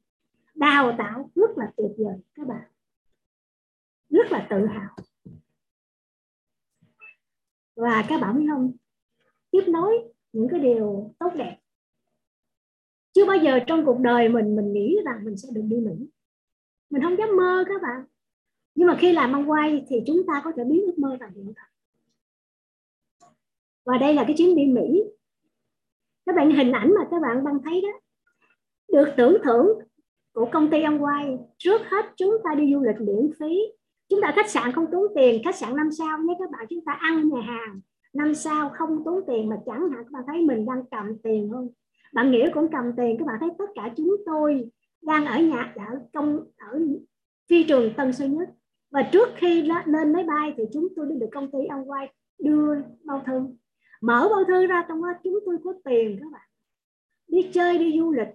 Đào 0.55 0.95
tạo 0.97 1.31
rất 1.35 1.57
là 1.57 1.71
tuyệt 1.77 1.91
vời 1.97 2.15
các 2.35 2.47
bạn. 2.47 2.63
Rất 4.09 4.31
là 4.31 4.47
tự 4.49 4.65
hào. 4.65 4.95
Và 7.75 8.05
các 8.09 8.21
bạn 8.21 8.39
biết 8.39 8.45
không? 8.49 8.71
Tiếp 9.51 9.63
nối 9.67 9.93
những 10.33 10.47
cái 10.49 10.59
điều 10.59 11.13
tốt 11.19 11.29
đẹp 11.35 11.57
chưa 13.17 13.25
bao 13.25 13.37
giờ 13.37 13.59
trong 13.67 13.85
cuộc 13.85 13.99
đời 13.99 14.29
mình 14.29 14.55
mình 14.55 14.73
nghĩ 14.73 14.97
rằng 15.05 15.25
mình 15.25 15.37
sẽ 15.37 15.47
được 15.51 15.61
đi 15.65 15.77
Mỹ. 15.77 16.09
Mình 16.89 17.01
không 17.01 17.17
dám 17.17 17.37
mơ 17.37 17.63
các 17.67 17.81
bạn. 17.81 18.05
Nhưng 18.75 18.87
mà 18.87 18.97
khi 18.99 19.13
làm 19.13 19.33
ăn 19.33 19.49
quay 19.49 19.85
thì 19.89 19.95
chúng 20.07 20.23
ta 20.27 20.41
có 20.43 20.51
thể 20.57 20.63
biến 20.63 20.81
ước 20.85 20.99
mơ 20.99 21.17
thành 21.19 21.33
hiện 21.33 21.45
thực. 21.45 21.67
Và 23.85 23.97
đây 23.97 24.13
là 24.13 24.23
cái 24.27 24.35
chuyến 24.37 24.55
đi 24.55 24.65
Mỹ. 24.65 25.03
Các 26.25 26.35
bạn, 26.35 26.51
hình 26.51 26.71
ảnh 26.71 26.93
mà 26.93 27.07
các 27.11 27.21
bạn 27.21 27.45
đang 27.45 27.61
thấy 27.63 27.81
đó, 27.81 27.99
được 28.93 29.13
tưởng 29.17 29.37
thưởng 29.43 29.67
của 30.33 30.49
công 30.51 30.69
ty 30.69 30.81
ăn 30.81 31.03
quay. 31.03 31.37
Trước 31.57 31.81
hết, 31.85 32.05
chúng 32.15 32.37
ta 32.43 32.55
đi 32.55 32.73
du 32.73 32.81
lịch 32.81 33.07
miễn 33.07 33.31
phí. 33.39 33.59
Chúng 34.09 34.21
ta 34.21 34.31
khách 34.35 34.49
sạn 34.49 34.71
không 34.71 34.85
tốn 34.91 35.03
tiền, 35.15 35.41
khách 35.43 35.55
sạn 35.55 35.75
năm 35.75 35.91
sao 35.91 36.19
nhé 36.19 36.35
các 36.39 36.51
bạn. 36.51 36.65
Chúng 36.69 36.85
ta 36.85 36.91
ăn 36.91 37.29
nhà 37.29 37.41
hàng 37.41 37.81
năm 38.13 38.35
sao 38.35 38.69
không 38.73 39.03
tốn 39.05 39.23
tiền 39.27 39.49
mà 39.49 39.59
chẳng 39.65 39.89
hạn 39.89 40.03
các 40.03 40.11
bạn 40.11 40.23
thấy 40.27 40.45
mình 40.45 40.65
đang 40.65 40.83
cầm 40.91 41.17
tiền 41.23 41.49
không 41.51 41.69
bạn 42.17 42.31
nghĩa 42.31 42.49
cũng 42.53 42.67
cầm 42.71 42.91
tiền 42.97 43.15
các 43.19 43.25
bạn 43.27 43.37
thấy 43.39 43.49
tất 43.57 43.65
cả 43.75 43.93
chúng 43.97 44.15
tôi 44.25 44.69
đang 45.01 45.25
ở 45.25 45.39
nhà, 45.39 45.73
ở 45.75 46.07
công 46.13 46.45
ở 46.57 46.79
phi 47.49 47.63
trường 47.63 47.93
Tân 47.97 48.13
Sơn 48.13 48.37
Nhất. 48.37 48.49
Và 48.91 49.09
trước 49.11 49.29
khi 49.35 49.61
lên 49.85 50.13
máy 50.13 50.23
bay 50.23 50.53
thì 50.57 50.63
chúng 50.73 50.87
tôi 50.95 51.05
được 51.19 51.29
công 51.31 51.51
ty 51.51 51.59
ông 51.69 51.89
quay 51.89 52.13
đưa 52.39 52.75
bao 53.03 53.23
thư. 53.25 53.41
Mở 54.01 54.27
bao 54.31 54.43
thư 54.47 54.67
ra 54.67 54.85
trong 54.87 55.01
đó 55.01 55.07
chúng 55.23 55.39
tôi 55.45 55.57
có 55.63 55.73
tiền 55.85 56.17
các 56.21 56.31
bạn. 56.31 56.47
Đi 57.27 57.49
chơi, 57.53 57.77
đi 57.77 57.99
du 57.99 58.11
lịch. 58.11 58.29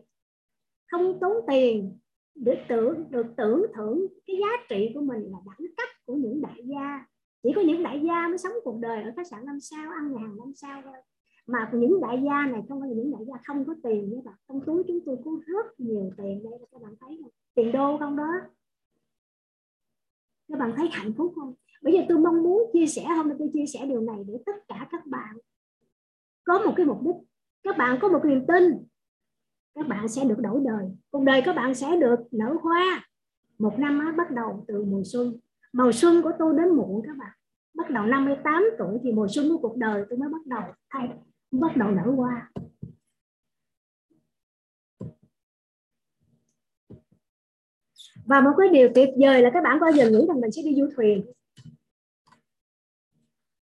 Không 0.91 1.19
tốn 1.21 1.37
tiền 1.49 1.99
để 2.35 2.65
tưởng 2.69 3.11
được 3.11 3.27
tưởng 3.37 3.67
thưởng 3.75 4.07
cái 4.27 4.37
giá 4.41 4.65
trị 4.69 4.91
của 4.95 5.01
mình 5.01 5.23
là 5.23 5.39
đẳng 5.47 5.69
cấp 5.77 5.89
của 6.05 6.15
những 6.15 6.43
đại 6.43 6.61
gia. 6.65 7.07
Chỉ 7.43 7.51
có 7.57 7.61
những 7.61 7.83
đại 7.83 8.03
gia 8.05 8.29
mới 8.29 8.39
sống 8.39 8.53
cuộc 8.65 8.79
đời 8.81 9.03
ở 9.03 9.13
khách 9.17 9.27
sạn 9.27 9.45
năm 9.47 9.61
sao, 9.61 9.93
ăn 9.93 10.13
nhà 10.13 10.21
hàng 10.21 10.37
năm 10.37 10.53
sao 10.55 10.83
thôi 10.85 10.97
mà 11.47 11.71
những 11.75 12.01
đại 12.01 12.23
gia 12.25 12.47
này 12.47 12.63
không 12.69 12.81
phải 12.81 12.89
là 12.89 12.95
những 12.97 13.13
đại 13.13 13.23
gia 13.29 13.35
không 13.47 13.65
có 13.65 13.75
tiền 13.83 14.11
với 14.11 14.21
bạn 14.25 14.35
trong 14.49 14.61
túi 14.67 14.83
chúng 14.89 14.99
tôi 15.07 15.17
có 15.25 15.31
rất 15.47 15.81
nhiều 15.81 16.11
tiền 16.17 16.43
đây 16.43 16.53
các 16.73 16.83
bạn 16.83 16.95
thấy 17.01 17.19
không? 17.23 17.31
Tiền 17.55 17.73
đô 17.73 17.99
không 17.99 18.17
đó. 18.17 18.33
Các 20.49 20.59
bạn 20.59 20.73
thấy 20.77 20.89
hạnh 20.93 21.13
phúc 21.17 21.33
không? 21.37 21.55
Bây 21.83 21.95
giờ 21.95 22.01
tôi 22.09 22.19
mong 22.19 22.43
muốn 22.43 22.71
chia 22.73 22.87
sẻ 22.87 23.05
hôm 23.05 23.29
nay 23.29 23.37
tôi 23.39 23.51
chia 23.53 23.67
sẻ 23.67 23.87
điều 23.87 24.01
này 24.01 24.25
để 24.29 24.35
tất 24.47 24.53
cả 24.69 24.89
các 24.91 25.07
bạn 25.07 25.37
có 26.45 26.59
một 26.59 26.73
cái 26.77 26.87
mục 26.87 26.99
đích. 27.03 27.17
Các 27.63 27.77
bạn 27.79 27.99
có 28.03 28.09
một 28.09 28.25
niềm 28.25 28.47
tin. 28.49 28.87
Các 29.75 29.89
bạn 29.89 30.09
sẽ 30.09 30.25
được 30.25 30.39
đổi 30.39 30.61
đời. 30.65 30.85
Cuộc 31.11 31.25
đời 31.25 31.43
các 31.45 31.57
bạn 31.57 31.75
sẽ 31.75 31.97
được 31.97 32.21
nở 32.31 32.57
hoa. 32.63 33.09
Một 33.59 33.79
năm 33.79 33.99
á, 33.99 34.15
bắt 34.17 34.31
đầu 34.31 34.65
từ 34.69 34.85
mùa 34.85 35.03
xuân. 35.05 35.37
Màu 35.73 35.93
xuân 35.93 36.23
của 36.23 36.33
tôi 36.39 36.55
đến 36.57 36.69
muộn 36.69 37.03
các 37.07 37.17
bạn. 37.17 37.33
Bắt 37.75 37.91
đầu 37.91 38.07
58 38.07 38.65
tuổi 38.79 38.99
thì 39.03 39.13
mùa 39.13 39.27
xuân 39.31 39.49
của 39.49 39.59
cuộc 39.59 39.77
đời 39.77 40.05
tôi 40.11 40.19
mới 40.19 40.29
bắt 40.29 40.47
đầu. 40.47 40.63
Thay 40.91 41.09
bắt 41.53 41.77
đầu 41.77 41.95
đảo 41.95 42.15
qua 42.17 42.53
và 48.27 48.41
một 48.41 48.51
cái 48.59 48.69
điều 48.69 48.89
tuyệt 48.95 49.09
vời 49.21 49.43
là 49.43 49.51
các 49.55 49.65
bạn 49.65 49.81
bao 49.81 49.93
giờ 49.93 50.11
nghĩ 50.11 50.27
rằng 50.29 50.41
mình 50.41 50.53
sẽ 50.53 50.63
đi 50.63 50.75
du 50.75 50.89
thuyền? 50.97 51.27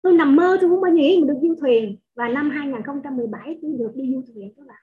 Tôi 0.03 0.13
nằm 0.13 0.37
mơ, 0.37 0.59
tôi 0.61 0.71
cũng 0.71 0.81
bao 0.81 0.91
giờ 0.91 0.97
nghĩ 0.97 1.17
mình 1.19 1.27
được 1.27 1.39
du 1.43 1.55
thuyền. 1.61 1.99
Và 2.15 2.29
năm 2.29 2.51
2017 2.51 3.59
tôi 3.63 3.73
được 3.79 3.93
đi 3.95 4.15
du 4.15 4.23
thuyền 4.35 4.55
các 4.57 4.67
bạn. 4.67 4.83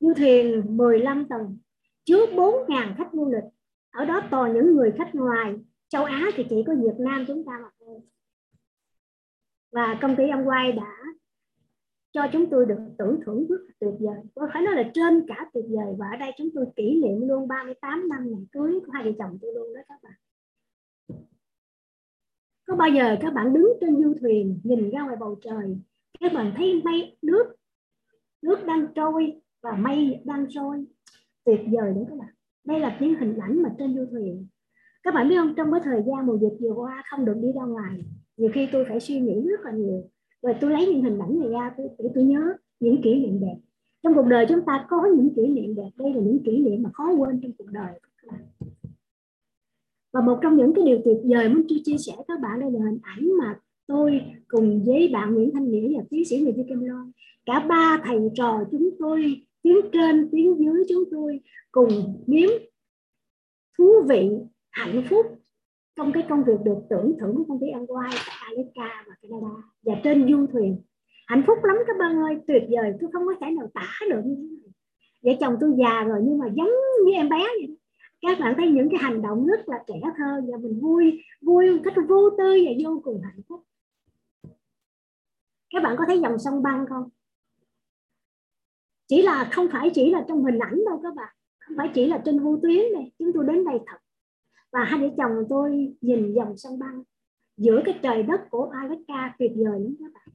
Du 0.00 0.14
thuyền 0.14 0.76
15 0.76 1.28
tầng 1.28 1.58
chứa 2.04 2.26
4.000 2.26 2.94
khách 2.98 3.08
du 3.12 3.30
lịch. 3.30 3.44
Ở 3.90 4.04
đó 4.04 4.20
toàn 4.30 4.54
những 4.54 4.74
người 4.74 4.92
khách 4.98 5.14
ngoài. 5.14 5.54
Châu 5.88 6.04
Á 6.04 6.30
thì 6.34 6.46
chỉ 6.50 6.56
có 6.66 6.74
Việt 6.74 6.98
Nam 6.98 7.24
chúng 7.28 7.44
ta 7.46 7.52
mà 7.62 7.68
thôi. 7.80 8.00
Và 9.72 9.98
công 10.02 10.16
ty 10.16 10.28
ông 10.28 10.48
quay 10.48 10.72
đã 10.72 10.96
cho 12.14 12.26
chúng 12.32 12.50
tôi 12.50 12.66
được 12.66 12.78
tưởng 12.98 13.20
thưởng 13.26 13.46
rất 13.48 13.56
tuyệt 13.80 13.94
vời. 14.00 14.16
Tôi 14.34 14.48
phải 14.52 14.62
nói 14.62 14.74
là 14.74 14.90
trên 14.94 15.26
cả 15.28 15.50
tuyệt 15.54 15.64
vời, 15.68 15.94
và 15.98 16.06
ở 16.12 16.16
đây 16.16 16.32
chúng 16.38 16.48
tôi 16.54 16.66
kỷ 16.76 17.02
niệm 17.02 17.28
luôn 17.28 17.48
38 17.48 18.08
năm 18.08 18.30
ngày 18.30 18.46
cưới 18.52 18.80
của 18.86 18.92
hai 18.92 19.04
vợ 19.04 19.10
chồng 19.18 19.38
tôi 19.42 19.54
luôn 19.54 19.74
đó 19.74 19.80
các 19.88 19.98
bạn. 20.02 20.12
Có 22.66 22.76
bao 22.76 22.88
giờ 22.88 23.16
các 23.20 23.34
bạn 23.34 23.52
đứng 23.52 23.72
trên 23.80 24.02
du 24.02 24.14
thuyền 24.20 24.60
nhìn 24.64 24.90
ra 24.90 25.02
ngoài 25.02 25.16
bầu 25.20 25.38
trời, 25.42 25.78
các 26.20 26.32
bạn 26.32 26.52
thấy 26.56 26.82
mây, 26.84 27.16
nước 27.22 27.54
nước 28.42 28.64
đang 28.66 28.86
trôi 28.94 29.40
và 29.62 29.72
mây 29.72 30.22
đang 30.24 30.46
trôi 30.48 30.84
tuyệt 31.44 31.60
vời 31.72 31.92
đúng 31.94 32.06
các 32.08 32.18
bạn 32.18 32.34
đây 32.64 32.80
là 32.80 32.96
những 33.00 33.14
hình 33.14 33.38
ảnh 33.38 33.62
mà 33.62 33.74
trên 33.78 33.96
du 33.96 34.06
thuyền. 34.10 34.46
Các 35.02 35.14
bạn 35.14 35.28
biết 35.28 35.36
không, 35.36 35.54
trong 35.56 35.72
cái 35.72 35.80
thời 35.84 36.02
gian 36.06 36.26
mùa 36.26 36.38
dịch 36.38 36.56
vừa 36.60 36.72
qua 36.74 37.02
không 37.10 37.24
được 37.24 37.36
đi 37.42 37.48
ra 37.52 37.62
ngoài, 37.62 38.04
nhiều 38.36 38.50
khi 38.54 38.68
tôi 38.72 38.84
phải 38.88 39.00
suy 39.00 39.20
nghĩ 39.20 39.48
rất 39.48 39.60
là 39.64 39.70
nhiều 39.70 40.10
rồi 40.44 40.54
tôi 40.60 40.70
lấy 40.70 40.86
những 40.86 41.02
hình 41.02 41.18
ảnh 41.18 41.40
này 41.40 41.48
ra 41.48 41.72
tôi, 41.76 41.88
để 41.98 42.10
tôi 42.14 42.24
nhớ 42.24 42.54
những 42.80 43.02
kỷ 43.02 43.14
niệm 43.14 43.40
đẹp. 43.40 43.56
Trong 44.02 44.14
cuộc 44.14 44.26
đời 44.26 44.46
chúng 44.48 44.60
ta 44.66 44.86
có 44.88 45.06
những 45.16 45.34
kỷ 45.36 45.46
niệm 45.46 45.74
đẹp 45.74 45.90
đây 45.96 46.14
là 46.14 46.20
những 46.20 46.42
kỷ 46.44 46.58
niệm 46.58 46.82
mà 46.82 46.90
khó 46.92 47.12
quên 47.12 47.40
trong 47.42 47.52
cuộc 47.58 47.70
đời. 47.70 48.00
Và 50.12 50.20
một 50.20 50.38
trong 50.42 50.56
những 50.56 50.74
cái 50.74 50.84
điều 50.84 50.98
tuyệt 51.04 51.16
vời 51.24 51.48
muốn 51.48 51.66
tôi 51.68 51.78
chia 51.84 51.98
sẻ 51.98 52.12
các 52.28 52.40
bạn 52.40 52.60
đây 52.60 52.70
là 52.70 52.80
hình 52.84 52.98
ảnh 53.02 53.28
mà 53.38 53.58
tôi 53.86 54.20
cùng 54.48 54.84
với 54.84 55.10
bạn 55.12 55.34
Nguyễn 55.34 55.50
Thanh 55.54 55.70
Nghĩa 55.70 55.98
và 55.98 56.04
tiến 56.10 56.24
sĩ 56.24 56.40
Nguyễn 56.40 56.56
Thị 56.56 56.62
Kim 56.68 56.80
Loan 56.80 57.12
cả 57.46 57.66
ba 57.68 58.00
thầy 58.04 58.18
trò 58.34 58.64
chúng 58.70 58.90
tôi 58.98 59.42
tiếng 59.62 59.76
trên 59.92 60.28
tiếng 60.32 60.58
dưới 60.58 60.84
chúng 60.88 61.04
tôi 61.10 61.40
cùng 61.72 62.22
nếm 62.26 62.48
thú 63.78 63.92
vị 64.08 64.30
hạnh 64.70 65.02
phúc 65.10 65.26
trong 65.96 66.12
cái 66.12 66.22
công 66.28 66.44
việc 66.44 66.60
được 66.64 66.78
tưởng 66.90 67.12
thưởng 67.20 67.36
của 67.36 67.44
công 67.48 67.60
ty 67.60 67.68
ăn 67.68 67.86
quay. 67.86 68.10
Alaska 68.56 69.04
và 69.08 69.14
Canada 69.22 69.54
và 69.82 69.94
trên 70.04 70.28
du 70.28 70.46
thuyền. 70.52 70.82
Hạnh 71.26 71.42
phúc 71.46 71.58
lắm 71.62 71.76
các 71.86 71.96
bạn 71.98 72.16
ơi, 72.16 72.38
tuyệt 72.46 72.62
vời. 72.70 72.92
Tôi 73.00 73.10
không 73.12 73.26
có 73.26 73.34
thể 73.40 73.50
nào 73.50 73.70
tả 73.74 73.88
được 74.10 74.22
như 74.24 74.34
thế 74.34 74.56
này. 74.62 74.72
Vợ 75.22 75.32
chồng 75.40 75.56
tôi 75.60 75.72
già 75.78 76.02
rồi 76.02 76.20
nhưng 76.22 76.38
mà 76.38 76.46
giống 76.46 76.70
như 77.04 77.12
em 77.12 77.28
bé 77.28 77.38
vậy 77.38 77.76
các 78.26 78.38
bạn 78.40 78.54
thấy 78.56 78.70
những 78.70 78.88
cái 78.90 78.98
hành 79.02 79.22
động 79.22 79.46
rất 79.46 79.68
là 79.68 79.84
trẻ 79.86 79.94
thơ 80.16 80.42
và 80.48 80.58
mình 80.58 80.80
vui 80.80 81.22
vui 81.40 81.70
một 81.70 81.80
cách 81.84 81.94
vô 82.08 82.30
tư 82.30 82.44
và 82.66 82.72
vô 82.84 83.00
cùng 83.04 83.22
hạnh 83.22 83.40
phúc. 83.48 83.62
Các 85.70 85.82
bạn 85.82 85.96
có 85.98 86.04
thấy 86.06 86.20
dòng 86.20 86.38
sông 86.38 86.62
băng 86.62 86.86
không? 86.88 87.08
Chỉ 89.06 89.22
là, 89.22 89.48
không 89.52 89.68
phải 89.72 89.90
chỉ 89.94 90.10
là 90.10 90.24
trong 90.28 90.44
hình 90.44 90.58
ảnh 90.58 90.84
đâu 90.86 91.00
các 91.02 91.14
bạn. 91.14 91.34
Không 91.58 91.76
phải 91.76 91.90
chỉ 91.94 92.06
là 92.06 92.22
trên 92.24 92.38
vô 92.38 92.58
tuyến 92.62 92.92
này. 92.94 93.12
Chúng 93.18 93.32
tôi 93.34 93.44
đến 93.46 93.64
đây 93.64 93.78
thật. 93.86 93.96
Và 94.72 94.84
hai 94.84 95.00
vợ 95.00 95.14
chồng 95.16 95.46
tôi 95.48 95.96
nhìn 96.00 96.34
dòng 96.34 96.56
sông 96.56 96.78
băng 96.78 97.02
giữa 97.56 97.82
cái 97.84 97.98
trời 98.02 98.22
đất 98.22 98.40
của 98.50 98.64
Alaska 98.64 99.34
tuyệt 99.38 99.52
vời 99.56 99.80
lắm 99.80 99.94
các 100.00 100.12
bạn. 100.14 100.28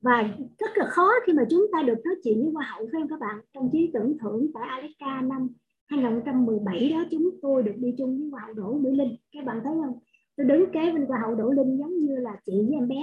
Và 0.00 0.36
rất 0.58 0.70
là 0.74 0.86
khó 0.86 1.08
khi 1.26 1.32
mà 1.32 1.42
chúng 1.50 1.66
ta 1.72 1.82
được 1.82 1.98
nói 2.04 2.14
chuyện 2.24 2.42
với 2.42 2.52
hoa 2.52 2.66
hậu 2.70 2.88
phải 2.92 3.02
các 3.10 3.20
bạn. 3.20 3.40
Trong 3.52 3.68
chuyến 3.72 3.92
tưởng 3.92 4.16
thưởng 4.18 4.50
tại 4.54 4.68
Alaska 4.68 5.20
năm 5.20 5.48
2017 5.86 6.88
đó, 6.90 7.04
chúng 7.10 7.30
tôi 7.42 7.62
được 7.62 7.74
đi 7.76 7.94
chung 7.98 8.18
với 8.18 8.28
Hoa 8.30 8.42
hậu 8.46 8.54
Đỗ 8.54 8.78
Mỹ 8.78 8.90
Linh. 8.90 9.16
Các 9.32 9.44
bạn 9.44 9.60
thấy 9.64 9.72
không? 9.84 9.98
Tôi 10.36 10.46
đứng 10.46 10.72
kế 10.72 10.92
bên 10.92 11.06
Hoa 11.06 11.18
hậu 11.22 11.34
Đỗ 11.34 11.50
Linh 11.50 11.78
giống 11.78 11.98
như 11.98 12.16
là 12.16 12.40
chị 12.46 12.52
với 12.52 12.74
em 12.74 12.88
bé. 12.88 13.02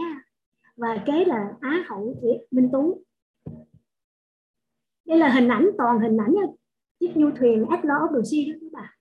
Và 0.75 1.03
kế 1.05 1.25
là 1.25 1.53
Á 1.61 1.83
hậu 1.87 2.15
Minh 2.51 2.69
Tú. 2.73 3.03
Đây 5.05 5.17
là 5.17 5.29
hình 5.29 5.47
ảnh, 5.47 5.69
toàn 5.77 5.99
hình 5.99 6.17
ảnh 6.17 6.35
chiếc 6.99 7.11
du 7.15 7.29
thuyền 7.39 7.65
Atlas 7.69 8.01
of 8.01 8.15
the 8.15 8.21
Sea 8.31 8.53
đó 8.53 8.59
các 8.61 8.71
bạn 8.71 8.98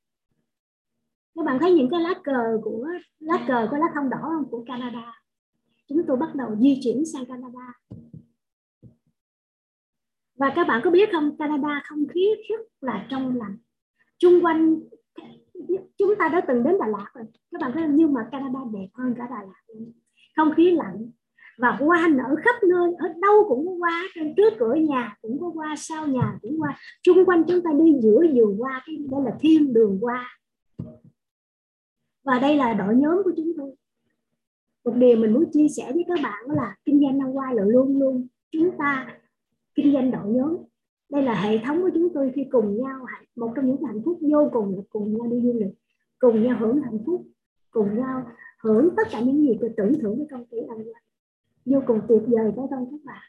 các 1.38 1.44
bạn 1.44 1.58
thấy 1.60 1.72
những 1.72 1.90
cái 1.90 2.00
lá 2.00 2.14
cờ 2.24 2.60
của, 2.62 2.88
lá 3.18 3.44
cờ 3.48 3.68
có 3.70 3.78
lá 3.78 3.86
thông 3.94 4.10
đỏ 4.10 4.18
không? 4.22 4.50
Của 4.50 4.64
Canada. 4.66 5.22
Chúng 5.88 6.02
tôi 6.06 6.16
bắt 6.16 6.34
đầu 6.34 6.56
di 6.56 6.80
chuyển 6.84 7.04
sang 7.12 7.26
Canada. 7.26 7.72
Và 10.38 10.52
các 10.56 10.68
bạn 10.68 10.80
có 10.84 10.90
biết 10.90 11.08
không? 11.12 11.36
Canada 11.36 11.82
không 11.88 12.06
khí 12.14 12.28
rất 12.48 12.60
là 12.80 13.06
trong 13.10 13.36
lành. 13.36 13.56
Chung 14.18 14.44
quanh, 14.44 14.80
chúng 15.98 16.14
ta 16.18 16.28
đã 16.28 16.40
từng 16.48 16.62
đến 16.62 16.78
Đà 16.80 16.86
Lạt 16.86 17.06
rồi. 17.14 17.24
Các 17.50 17.60
bạn 17.60 17.70
thấy 17.74 17.82
không? 17.82 17.96
nhưng 17.96 18.12
mà 18.12 18.28
Canada 18.32 18.60
đẹp 18.72 18.88
hơn 18.94 19.14
cả 19.18 19.26
Đà 19.30 19.42
Lạt. 19.42 19.84
Không 20.36 20.54
khí 20.56 20.70
lạnh. 20.70 21.10
Và 21.58 21.76
hoa 21.80 22.08
nở 22.08 22.34
khắp 22.44 22.54
nơi, 22.68 22.92
ở 22.98 23.08
đâu 23.22 23.44
cũng 23.48 23.66
có 23.66 23.72
hoa. 23.78 24.02
Trên 24.14 24.34
trước 24.36 24.52
cửa 24.58 24.74
nhà 24.74 25.16
cũng 25.22 25.40
có 25.40 25.50
hoa, 25.54 25.74
sau 25.76 26.06
nhà 26.06 26.38
cũng 26.42 26.58
hoa. 26.58 26.78
Chung 27.02 27.24
quanh 27.24 27.44
chúng 27.48 27.60
ta 27.62 27.70
đi 27.84 27.94
giữa 28.02 28.20
vườn 28.34 28.58
hoa, 28.58 28.82
cái 28.86 28.96
đây 29.10 29.20
là 29.24 29.36
thiên 29.40 29.72
đường 29.72 29.98
hoa 30.02 30.37
và 32.28 32.38
đây 32.38 32.56
là 32.56 32.74
đội 32.74 32.96
nhóm 32.96 33.22
của 33.24 33.32
chúng 33.36 33.52
tôi. 33.56 33.70
Một 34.84 34.92
điều 34.96 35.16
mình 35.16 35.32
muốn 35.32 35.50
chia 35.52 35.66
sẻ 35.76 35.92
với 35.92 36.04
các 36.08 36.18
bạn 36.22 36.48
đó 36.48 36.54
là 36.54 36.76
kinh 36.84 37.00
doanh 37.00 37.18
năm 37.18 37.28
qua 37.32 37.52
là 37.52 37.64
luôn 37.64 37.98
luôn 37.98 38.26
chúng 38.50 38.70
ta 38.78 39.18
kinh 39.74 39.92
doanh 39.92 40.10
đội 40.10 40.28
nhóm. 40.28 40.56
Đây 41.10 41.22
là 41.22 41.42
hệ 41.42 41.58
thống 41.58 41.82
của 41.82 41.90
chúng 41.94 42.08
tôi 42.14 42.32
khi 42.34 42.46
cùng 42.50 42.76
nhau 42.82 43.06
một 43.36 43.52
trong 43.56 43.66
những 43.66 43.84
hạnh 43.84 44.00
phúc 44.04 44.18
vô 44.32 44.48
cùng 44.52 44.76
là 44.76 44.82
cùng 44.88 45.16
nhau 45.16 45.26
đi 45.26 45.40
du 45.40 45.52
lịch, 45.52 45.74
cùng 46.18 46.42
nhau 46.42 46.56
hưởng 46.60 46.82
hạnh 46.82 46.98
phúc, 47.06 47.26
cùng 47.70 47.96
nhau 47.96 48.26
hưởng 48.62 48.88
tất 48.96 49.08
cả 49.10 49.20
những 49.20 49.40
gì 49.40 49.58
tôi 49.60 49.70
tưởng 49.76 49.92
thưởng 50.00 50.16
với 50.16 50.26
công 50.30 50.46
ty 50.46 50.58
anh 50.68 50.84
vô 51.64 51.82
cùng 51.86 52.00
tuyệt 52.08 52.22
vời 52.26 52.52
phải 52.56 52.64
không 52.70 52.90
các 52.90 53.00
bạn? 53.04 53.22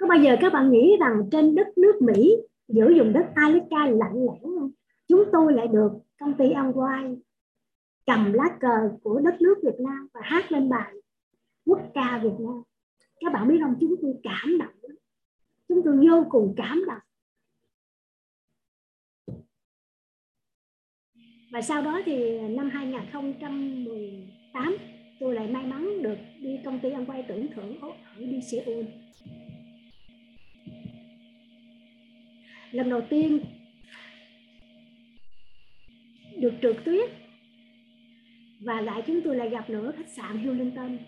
Có 0.00 0.06
bao 0.06 0.18
giờ 0.18 0.36
các 0.40 0.52
bạn 0.52 0.70
nghĩ 0.70 0.96
rằng 1.00 1.28
trên 1.30 1.54
đất 1.54 1.78
nước 1.78 2.02
Mỹ, 2.02 2.36
giữa 2.68 2.92
vùng 2.98 3.12
đất 3.12 3.26
Alaska 3.34 3.86
lạnh 3.86 4.14
lẽo 4.14 4.58
không? 4.58 4.70
Chúng 5.08 5.24
tôi 5.32 5.52
lại 5.52 5.66
được 5.66 5.92
công 6.24 6.34
ty 6.38 6.52
ông 6.52 6.72
quay 6.74 7.16
cầm 8.06 8.32
lá 8.32 8.44
cờ 8.60 8.96
của 9.02 9.20
đất 9.24 9.40
nước 9.40 9.54
Việt 9.62 9.80
Nam 9.80 10.08
và 10.14 10.20
hát 10.24 10.52
lên 10.52 10.68
bài 10.68 10.92
quốc 11.66 11.80
ca 11.94 12.20
Việt 12.22 12.34
Nam. 12.38 12.62
Các 13.20 13.32
bạn 13.32 13.48
biết 13.48 13.58
không? 13.62 13.74
Chúng 13.80 13.94
tôi 14.02 14.14
cảm 14.22 14.58
động 14.58 14.74
chúng 15.68 15.82
tôi 15.84 16.08
vô 16.08 16.26
cùng 16.30 16.54
cảm 16.56 16.84
động. 16.86 16.98
Và 21.52 21.62
sau 21.62 21.82
đó 21.82 22.00
thì 22.04 22.40
năm 22.40 22.70
2018 22.70 24.76
tôi 25.20 25.34
lại 25.34 25.48
may 25.48 25.66
mắn 25.66 26.02
được 26.02 26.18
đi 26.40 26.60
công 26.64 26.80
ty 26.80 26.90
ông 26.90 27.06
quay 27.06 27.24
tưởng 27.28 27.46
thưởng 27.54 27.80
ở 27.80 27.88
đi 28.16 28.40
Seoul 28.42 28.84
lần 32.70 32.90
đầu 32.90 33.00
tiên 33.10 33.44
được 36.36 36.52
trượt 36.62 36.76
tuyết. 36.84 37.10
Và 38.64 38.80
lại 38.80 39.02
chúng 39.06 39.20
tôi 39.24 39.36
lại 39.36 39.50
gặp 39.50 39.70
nữa 39.70 39.92
khách 39.96 40.08
sạn 40.08 40.38
Hilton. 40.38 40.98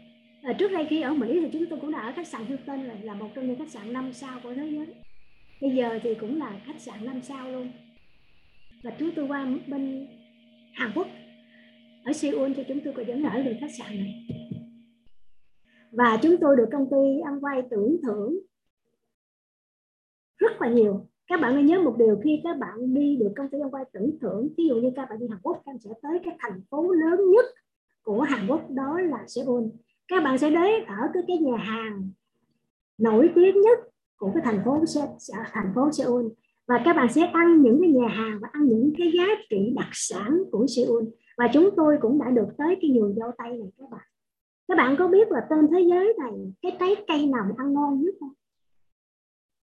À, 0.43 0.53
trước 0.53 0.73
đây 0.73 0.87
khi 0.91 1.01
ở 1.01 1.15
Mỹ 1.15 1.41
thì 1.41 1.49
chúng 1.53 1.67
tôi 1.71 1.81
cũng 1.81 1.93
đã 1.93 2.01
ở 2.01 2.13
khách 2.17 2.29
sạn 2.29 2.47
Hilton 2.47 2.85
là, 2.85 2.95
là 3.03 3.15
một 3.15 3.31
trong 3.35 3.47
những 3.47 3.59
khách 3.59 3.71
sạn 3.71 3.93
năm 3.93 4.13
sao 4.13 4.41
của 4.43 4.55
thế 4.55 4.71
giới. 4.71 4.87
Bây 5.61 5.71
giờ 5.71 5.99
thì 6.03 6.15
cũng 6.15 6.39
là 6.39 6.61
khách 6.67 6.81
sạn 6.81 7.05
năm 7.05 7.23
sao 7.23 7.53
luôn. 7.53 7.71
Và 8.83 8.91
chúng 8.99 9.11
tôi 9.17 9.27
qua 9.27 9.47
bên 9.67 10.07
Hàn 10.73 10.91
Quốc 10.95 11.07
ở 12.05 12.13
Seoul 12.13 12.53
thì 12.57 12.65
chúng 12.69 12.81
tôi 12.85 12.95
có 12.97 13.03
dẫn 13.03 13.23
ở 13.23 13.43
được 13.43 13.57
khách 13.61 13.75
sạn 13.79 13.97
này. 13.97 14.27
Và 15.93 16.19
chúng 16.23 16.37
tôi 16.41 16.57
được 16.57 16.69
công 16.73 16.87
ty 16.91 17.21
ăn 17.25 17.41
quay 17.41 17.63
tưởng 17.71 17.97
thưởng 18.03 18.39
rất 20.39 20.61
là 20.61 20.69
nhiều 20.69 21.07
các 21.27 21.41
bạn 21.41 21.57
nên 21.57 21.67
nhớ 21.67 21.81
một 21.81 21.95
điều, 21.99 22.21
khi 22.25 22.41
các 22.45 22.59
bạn 22.59 22.95
đi 22.95 23.17
được 23.17 23.33
công 23.37 23.49
thời 23.51 23.61
gian 23.61 23.71
qua, 23.71 23.85
tưởng 23.93 24.19
thưởng 24.21 24.49
ví 24.57 24.69
dụ 24.69 24.75
như 24.75 24.91
các 24.97 25.07
bạn 25.11 25.19
đi 25.19 25.27
Hàn 25.31 25.39
Quốc, 25.43 25.53
các 25.57 25.63
bạn 25.67 25.79
sẽ 25.79 25.91
tới 26.03 26.19
cái 26.25 26.37
thành 26.39 26.61
phố 26.71 26.93
lớn 26.93 27.31
nhất 27.31 27.45
của 28.03 28.21
Hàn 28.21 28.47
Quốc, 28.49 28.71
đó 28.71 29.01
là 29.01 29.25
Seoul. 29.27 29.65
Các 30.09 30.25
bạn 30.25 30.39
sẽ 30.39 30.51
đến 30.51 30.85
ở 30.87 31.09
cái 31.15 31.23
cái 31.27 31.39
nhà 31.39 31.57
hàng 31.57 32.11
nổi 32.99 33.31
tiếng 33.35 33.61
nhất 33.61 33.79
của 34.17 34.31
cái 34.35 34.43
thành 34.45 34.63
phố 34.65 34.79
à, 35.33 35.51
thành 35.53 35.73
phố 35.75 35.93
Seoul. 35.93 36.27
Và 36.67 36.83
các 36.85 36.97
bạn 36.97 37.13
sẽ 37.13 37.23
ăn 37.23 37.63
những 37.63 37.79
cái 37.81 37.91
nhà 37.91 38.09
hàng 38.09 38.39
và 38.43 38.49
ăn 38.53 38.69
những 38.69 38.93
cái 38.99 39.13
giá 39.15 39.27
trị 39.51 39.73
đặc 39.77 39.89
sản 39.93 40.43
của 40.51 40.67
Seoul. 40.67 41.05
Và 41.37 41.49
chúng 41.53 41.71
tôi 41.77 41.97
cũng 42.01 42.19
đã 42.19 42.31
được 42.31 42.49
tới 42.59 42.77
cái 42.81 42.91
vườn 42.95 43.15
dâu 43.17 43.31
tây 43.39 43.51
này, 43.51 43.71
các 43.79 43.91
bạn. 43.91 44.01
Các 44.69 44.79
bạn 44.79 44.97
có 44.99 45.09
biết 45.09 45.31
là 45.31 45.47
trên 45.51 45.69
thế 45.73 45.81
giới 45.91 46.15
này, 46.19 46.33
cái 46.63 46.77
trái 46.81 47.05
cây 47.09 47.27
nào 47.27 47.45
ăn 47.57 47.75
ngon 47.75 48.03
nhất 48.03 48.15
không? 48.21 48.33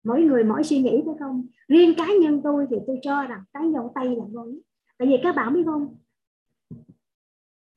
Mỗi 0.04 0.22
người 0.22 0.44
mỗi 0.44 0.64
suy 0.64 0.78
nghĩ 0.78 1.02
phải 1.06 1.14
không? 1.20 1.46
Riêng 1.68 1.94
cá 1.96 2.06
nhân 2.20 2.40
tôi 2.44 2.66
thì 2.70 2.76
tôi 2.86 2.98
cho 3.02 3.22
rằng 3.22 3.42
cái 3.52 3.72
dâu 3.72 3.92
tây 3.94 4.16
là 4.16 4.24
ngon 4.32 4.50
nhất 4.50 4.62
tại 4.98 5.08
vì 5.08 5.14
các 5.22 5.36
bạn 5.36 5.54
biết 5.54 5.62
không? 5.66 5.96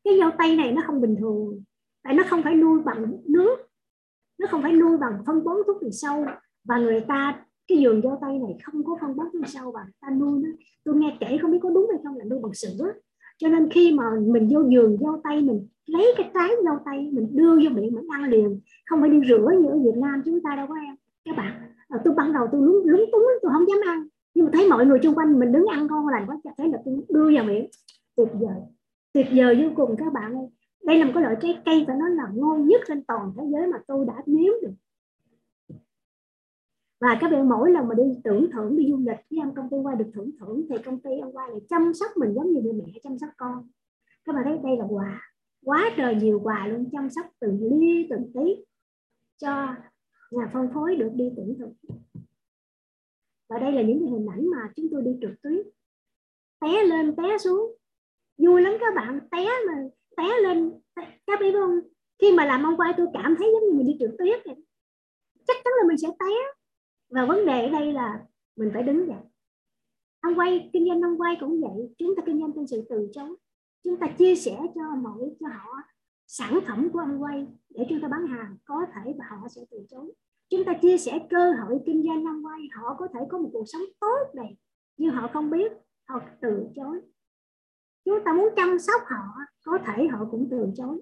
Cái 0.03 0.17
dâu 0.19 0.29
tây 0.37 0.55
này 0.55 0.71
nó 0.71 0.81
không 0.85 1.01
bình 1.01 1.15
thường. 1.19 1.63
Tại 2.03 2.13
nó 2.13 2.23
không 2.29 2.43
phải 2.43 2.55
nuôi 2.55 2.81
bằng 2.85 3.17
nước. 3.25 3.57
Nó 4.39 4.47
không 4.47 4.61
phải 4.61 4.73
nuôi 4.73 4.97
bằng 4.97 5.23
phân 5.25 5.43
bón 5.43 5.57
thuốc 5.67 5.77
trừ 5.81 5.89
sâu. 5.91 6.25
Và 6.63 6.77
người 6.77 7.01
ta, 7.07 7.45
cái 7.67 7.85
vườn 7.85 8.01
dâu 8.01 8.17
tây 8.21 8.39
này 8.39 8.57
không 8.63 8.83
có 8.83 8.97
phân 9.01 9.15
bón 9.15 9.27
thuốc 9.33 9.47
sâu 9.47 9.71
và 9.71 9.85
ta 10.01 10.09
nuôi 10.09 10.39
nó. 10.43 10.49
Tôi 10.83 10.95
nghe 10.95 11.17
kể 11.19 11.37
không 11.41 11.51
biết 11.51 11.59
có 11.61 11.69
đúng 11.69 11.87
hay 11.89 11.99
không 12.03 12.17
là 12.17 12.25
nuôi 12.25 12.39
bằng 12.43 12.53
sữa. 12.53 12.93
Cho 13.37 13.47
nên 13.47 13.69
khi 13.69 13.93
mà 13.93 14.03
mình 14.19 14.47
vô 14.51 14.59
vườn 14.59 14.97
dâu 15.01 15.21
tây, 15.23 15.41
mình 15.41 15.67
lấy 15.85 16.13
cái 16.17 16.31
trái 16.33 16.49
dâu 16.65 16.75
tây, 16.85 17.09
mình 17.13 17.27
đưa 17.35 17.55
vô 17.55 17.69
miệng, 17.69 17.93
mình 17.93 18.07
ăn 18.09 18.29
liền. 18.29 18.59
Không 18.85 19.01
phải 19.01 19.09
đi 19.09 19.19
rửa 19.27 19.47
như 19.61 19.69
ở 19.69 19.77
Việt 19.77 19.97
Nam 20.01 20.21
chúng 20.25 20.39
ta 20.43 20.55
đâu 20.55 20.67
có 20.67 20.75
em. 20.75 20.95
Các 21.25 21.37
bạn 21.37 21.60
Ờ, 21.91 21.99
tôi 22.05 22.13
ban 22.13 22.33
đầu 22.33 22.47
tôi 22.51 22.61
lúng 22.61 22.85
lúng 22.85 23.05
túng 23.11 23.23
tôi 23.41 23.51
không 23.51 23.67
dám 23.67 23.79
ăn. 23.85 24.07
Nhưng 24.33 24.45
mà 24.45 24.51
thấy 24.53 24.69
mọi 24.69 24.85
người 24.85 24.99
xung 25.03 25.15
quanh 25.15 25.39
mình 25.39 25.51
đứng 25.51 25.65
ăn 25.65 25.87
ngon 25.87 26.07
lành 26.07 26.27
quá 26.27 26.37
thấy 26.57 26.69
là 26.69 26.81
tôi 26.85 26.95
đưa 27.09 27.31
vào 27.35 27.43
miệng. 27.43 27.69
Tuyệt 28.15 28.27
vời. 28.33 28.61
Tuyệt 29.13 29.27
vời 29.35 29.63
vô 29.63 29.69
cùng 29.75 29.95
các 29.97 30.13
bạn 30.13 30.33
ơi. 30.33 30.47
Đây 30.83 30.99
là 30.99 31.05
một 31.05 31.11
cái 31.13 31.23
loại 31.23 31.35
trái 31.41 31.61
cây 31.65 31.85
và 31.87 31.93
nó 31.99 32.07
là 32.07 32.23
ngon 32.33 32.67
nhất 32.67 32.81
trên 32.87 33.03
toàn 33.03 33.33
thế 33.37 33.43
giới 33.51 33.67
mà 33.67 33.77
tôi 33.87 34.05
đã 34.05 34.23
nếm 34.25 34.53
được. 34.61 34.73
Và 37.01 37.17
các 37.21 37.31
bạn, 37.31 37.49
mỗi 37.49 37.71
lần 37.71 37.87
mà 37.87 37.95
đi 37.95 38.03
tưởng 38.23 38.51
thưởng, 38.51 38.77
đi 38.77 38.91
du 38.91 38.97
lịch 38.97 39.17
với 39.29 39.39
em, 39.39 39.53
công 39.55 39.69
ty 39.69 39.77
qua 39.83 39.95
được 39.95 40.11
thưởng 40.13 40.31
thưởng, 40.39 40.65
thì 40.69 40.75
công 40.85 40.99
ty 40.99 41.09
ông 41.21 41.37
qua 41.37 41.47
lại 41.47 41.59
chăm 41.69 41.93
sóc 41.93 42.11
mình 42.17 42.33
giống 42.33 42.51
như 42.51 42.61
người 42.61 42.73
mẹ 42.73 42.99
chăm 43.03 43.17
sóc 43.17 43.29
con. 43.37 43.69
Các 44.25 44.35
bạn 44.35 44.43
thấy 44.45 44.57
đây 44.63 44.77
là 44.77 44.85
quà. 44.89 45.21
Quá 45.65 45.89
trời 45.97 46.15
nhiều 46.15 46.39
quà 46.43 46.67
luôn, 46.67 46.89
chăm 46.91 47.09
sóc 47.09 47.25
từng 47.39 47.79
ly, 47.79 48.07
từng 48.09 48.31
tí 48.33 48.65
cho 49.37 49.67
nhà 50.31 50.49
phân 50.53 50.67
phối 50.73 50.95
được 50.95 51.11
đi 51.15 51.25
tuyển 51.35 51.55
dụng 51.59 51.75
và 53.51 53.59
đây 53.59 53.71
là 53.71 53.81
những 53.81 53.99
hình 53.99 54.27
ảnh 54.31 54.47
mà 54.49 54.57
chúng 54.75 54.87
tôi 54.91 55.01
đi 55.01 55.11
trực 55.21 55.41
tuyến. 55.41 55.61
Té 56.61 56.83
lên, 56.83 57.15
té 57.15 57.37
xuống. 57.37 57.75
Vui 58.37 58.61
lắm 58.61 58.73
các 58.79 58.95
bạn. 58.95 59.19
Té 59.31 59.45
mà, 59.67 59.73
té 60.17 60.23
lên. 60.43 60.71
Các 61.27 61.39
biết 61.39 61.51
không 61.53 61.79
khi 62.21 62.31
mà 62.31 62.45
làm 62.45 62.63
ông 62.63 62.77
quay 62.77 62.93
tôi 62.97 63.07
cảm 63.13 63.35
thấy 63.37 63.47
giống 63.53 63.69
như 63.69 63.77
mình 63.77 63.87
đi 63.87 63.97
trượt 63.99 64.15
tuyết 64.17 64.39
vậy. 64.45 64.55
Chắc 65.47 65.57
chắn 65.63 65.73
là 65.77 65.87
mình 65.87 65.97
sẽ 65.97 66.07
té. 66.07 66.35
Và 67.09 67.25
vấn 67.25 67.45
đề 67.45 67.65
ở 67.65 67.69
đây 67.69 67.93
là 67.93 68.25
mình 68.55 68.69
phải 68.73 68.83
đứng 68.83 69.07
dậy. 69.07 69.21
Ông 70.21 70.35
quay, 70.35 70.69
kinh 70.73 70.87
doanh 70.87 71.01
ông 71.01 71.21
quay 71.21 71.37
cũng 71.39 71.61
vậy. 71.61 71.93
Chúng 71.97 72.15
ta 72.15 72.23
kinh 72.25 72.39
doanh 72.39 72.51
trên 72.55 72.67
sự 72.67 72.85
từ 72.89 73.09
chối. 73.13 73.35
Chúng 73.83 73.97
ta 73.97 74.07
chia 74.17 74.35
sẻ 74.35 74.57
cho 74.75 74.81
mọi, 74.95 75.19
cho 75.39 75.47
họ 75.47 75.75
sản 76.33 76.59
phẩm 76.67 76.89
của 76.93 76.99
anh 76.99 77.17
quay 77.23 77.47
để 77.69 77.85
chúng 77.89 78.01
ta 78.01 78.07
bán 78.07 78.27
hàng, 78.27 78.55
có 78.65 78.85
thể 78.93 79.13
và 79.17 79.25
họ 79.29 79.47
sẽ 79.49 79.61
từ 79.71 79.77
chối. 79.89 80.13
Chúng 80.49 80.63
ta 80.63 80.73
chia 80.81 80.97
sẻ 80.97 81.19
cơ 81.29 81.51
hội 81.51 81.79
kinh 81.85 82.03
doanh 82.03 82.23
năm 82.23 82.43
quay, 82.45 82.59
họ 82.75 82.95
có 82.99 83.07
thể 83.13 83.19
có 83.29 83.37
một 83.37 83.49
cuộc 83.53 83.63
sống 83.65 83.81
tốt 83.99 84.17
đẹp 84.33 84.53
nhưng 84.97 85.11
họ 85.11 85.29
không 85.33 85.49
biết 85.49 85.71
họ 86.07 86.21
từ 86.41 86.67
chối. 86.75 87.01
Chúng 88.05 88.23
ta 88.25 88.33
muốn 88.33 88.49
chăm 88.55 88.79
sóc 88.79 89.01
họ, 89.05 89.23
có 89.65 89.77
thể 89.85 90.07
họ 90.07 90.27
cũng 90.31 90.47
từ 90.51 90.67
chối. 90.77 90.99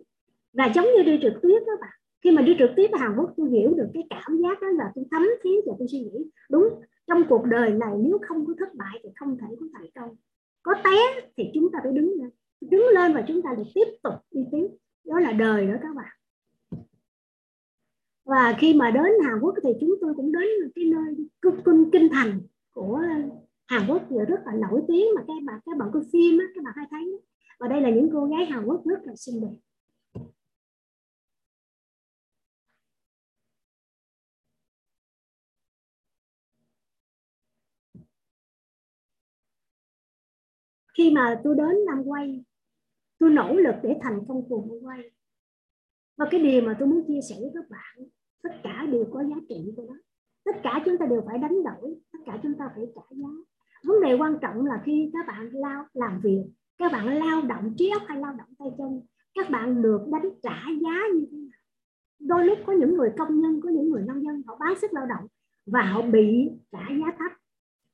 Và 0.54 0.72
giống 0.76 0.86
như 0.86 1.04
đi 1.04 1.20
trực 1.22 1.34
tiếp 1.42 1.60
đó 1.68 1.74
bạn, 1.82 1.94
khi 2.24 2.32
mà 2.32 2.42
đi 2.42 2.56
trực 2.60 2.70
tiếp 2.76 2.88
với 2.92 3.00
Hàn 3.00 3.16
Quốc, 3.18 3.34
tôi 3.38 3.50
hiểu 3.50 3.74
được 3.74 3.88
cái 3.94 4.04
cảm 4.10 4.38
giác 4.38 4.62
đó 4.62 4.68
là 4.68 4.92
tôi 4.96 5.06
thấm 5.12 5.28
thía 5.44 5.56
và 5.66 5.74
tôi 5.80 5.88
suy 5.88 6.00
nghĩ, 6.00 6.32
đúng, 6.50 6.82
trong 7.08 7.24
cuộc 7.30 7.46
đời 7.46 7.72
này 7.72 7.94
nếu 7.98 8.20
không 8.28 8.46
có 8.46 8.54
thất 8.60 8.76
bại 8.76 9.00
thì 9.04 9.10
không 9.16 9.38
thể 9.38 9.48
có 9.60 9.66
thành 9.74 9.90
công. 9.96 10.16
Có 10.64 10.74
té 10.84 11.30
thì 11.38 11.52
chúng 11.54 11.72
ta 11.72 11.80
phải 11.84 11.92
đứng 11.92 12.14
lên. 12.20 12.30
Đứng 12.62 12.86
lên 12.94 13.14
và 13.14 13.24
chúng 13.28 13.42
ta 13.42 13.50
được 13.58 13.72
tiếp 13.76 13.88
tục 14.04 14.14
đi 14.32 14.42
tiếp 14.52 14.68
đó 15.06 15.20
là 15.20 15.32
đời 15.32 15.68
đó 15.68 15.74
các 15.82 15.96
bạn. 15.96 16.16
Và 18.26 18.56
khi 18.60 18.74
mà 18.74 18.92
đến 18.92 19.12
Hàn 19.26 19.40
Quốc 19.42 19.56
thì 19.64 19.70
chúng 19.82 19.96
tôi 20.02 20.14
cũng 20.16 20.32
đến 20.32 20.48
cái 20.76 20.86
nơi 20.86 21.16
kinh, 21.42 21.90
kinh 21.94 22.10
thành 22.12 22.42
của 22.72 23.02
Hàn 23.68 23.82
Quốc 23.88 24.02
giờ 24.10 24.26
rất 24.26 24.40
là 24.46 24.52
nổi 24.54 24.82
tiếng 24.88 25.06
mà 25.16 25.22
các 25.28 25.34
bạn 25.46 25.60
các 25.66 25.78
bạn 25.78 25.90
coi 25.94 26.04
phim 26.14 26.40
á 26.40 26.46
các 26.56 26.64
bạn 26.64 26.74
hay 26.78 26.86
thấy 26.92 27.22
và 27.60 27.68
đây 27.68 27.82
là 27.82 27.90
những 27.90 28.10
cô 28.14 28.26
gái 28.26 28.46
Hàn 28.46 28.66
Quốc 28.66 28.82
rất 28.86 29.00
là 29.04 29.14
xinh 29.16 29.42
đẹp. 29.42 29.56
Khi 40.98 41.12
mà 41.12 41.42
tôi 41.44 41.56
đến 41.56 41.86
năm 41.86 42.04
quay 42.06 42.44
tôi 43.20 43.30
nỗ 43.30 43.54
lực 43.54 43.76
để 43.84 44.00
thành 44.02 44.20
công 44.28 44.50
cùng 44.50 44.70
năm 44.70 44.80
quay. 44.82 45.12
Và 46.18 46.26
cái 46.32 46.40
điều 46.40 46.62
mà 46.62 46.76
tôi 46.80 46.88
muốn 46.88 47.04
chia 47.08 47.20
sẻ 47.30 47.36
với 47.40 47.52
các 47.54 47.70
bạn, 47.70 48.08
tất 48.44 48.50
cả 48.64 48.88
đều 48.92 49.06
có 49.14 49.24
giá 49.24 49.36
trị 49.50 49.74
của 49.76 49.86
nó 49.88 49.96
tất 50.54 50.60
cả 50.64 50.82
chúng 50.86 50.98
ta 50.98 51.06
đều 51.06 51.22
phải 51.26 51.38
đánh 51.38 51.64
đổi, 51.64 51.96
tất 52.12 52.20
cả 52.26 52.40
chúng 52.44 52.54
ta 52.54 52.70
phải 52.76 52.84
trả 52.96 53.02
giá. 53.12 53.30
Vấn 53.84 54.02
đề 54.02 54.14
quan 54.14 54.38
trọng 54.42 54.66
là 54.66 54.82
khi 54.86 55.10
các 55.14 55.28
bạn 55.28 55.50
lao, 55.54 55.86
làm 55.94 56.20
việc, 56.24 56.44
các 56.78 56.92
bạn 56.92 57.20
lao 57.20 57.42
động 57.42 57.74
trí 57.78 57.90
óc 57.90 58.02
hay 58.08 58.18
lao 58.18 58.34
động 58.38 58.48
tay 58.60 58.68
chân, 58.78 59.02
các 59.34 59.50
bạn 59.50 59.82
được 59.82 60.02
đánh 60.12 60.30
trả 60.44 60.64
giá 60.82 60.98
như 61.14 61.26
thế 61.32 61.38
nào? 61.38 61.60
Đôi 62.20 62.46
lúc 62.46 62.58
có 62.66 62.74
những 62.74 62.98
người 62.98 63.12
công 63.18 63.42
nhân, 63.42 63.62
có 63.64 63.70
những 63.70 63.90
người 63.90 64.04
nông 64.08 64.24
dân, 64.24 64.42
họ 64.48 64.58
bán 64.60 64.80
sức 64.82 64.94
lao 64.94 65.06
động 65.06 65.28
và 65.66 65.82
họ 65.82 66.02
bị 66.02 66.50
trả 66.72 66.88
giá 66.90 67.12
thấp. 67.18 67.32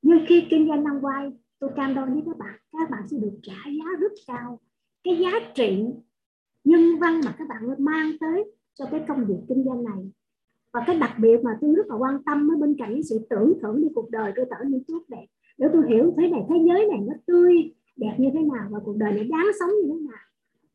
Nhưng 0.02 0.26
khi 0.28 0.48
kinh 0.50 0.68
doanh 0.68 0.84
năm 0.84 1.00
quay 1.02 1.32
tôi 1.60 1.70
cam 1.76 1.96
đoan 1.96 2.14
với 2.14 2.24
các 2.26 2.38
bạn 2.38 2.60
các 2.72 2.90
bạn 2.90 3.08
sẽ 3.08 3.18
được 3.18 3.40
trả 3.44 3.54
giá 3.66 3.86
rất 4.00 4.12
cao 4.28 4.60
cái 5.06 5.18
giá 5.18 5.32
trị 5.56 5.86
nhân 6.64 7.00
văn 7.00 7.22
mà 7.26 7.36
các 7.38 7.48
bạn 7.48 7.62
mang 7.78 8.12
tới 8.20 8.44
cho 8.74 8.86
cái 8.92 9.02
công 9.08 9.26
việc 9.26 9.40
kinh 9.50 9.64
doanh 9.64 9.84
này. 9.84 10.12
Và 10.74 10.84
cái 10.88 11.00
đặc 11.00 11.14
biệt 11.20 11.44
mà 11.44 11.52
tôi 11.62 11.76
rất 11.76 11.88
là 11.88 11.96
quan 11.96 12.24
tâm 12.24 12.48
với 12.48 12.58
bên 12.58 12.76
cạnh 12.78 13.04
sự 13.04 13.28
tưởng 13.30 13.54
thưởng 13.62 13.82
đi 13.82 13.88
cuộc 13.96 14.10
đời 14.10 14.32
tôi 14.36 14.46
trở 14.50 14.64
nên 14.64 14.84
tốt 14.88 15.02
đẹp. 15.08 15.26
Để 15.58 15.68
tôi 15.74 15.84
hiểu 15.90 16.14
thế 16.18 16.30
này 16.30 16.42
thế 16.50 16.56
giới 16.68 16.88
này 16.88 17.00
nó 17.08 17.14
tươi 17.26 17.74
đẹp 17.96 18.16
như 18.18 18.30
thế 18.34 18.40
nào 18.40 18.68
và 18.70 18.80
cuộc 18.86 18.98
đời 18.98 19.12
này 19.12 19.24
đáng 19.24 19.48
sống 19.60 19.70
như 19.70 19.94
thế 19.94 20.00
nào. 20.12 20.24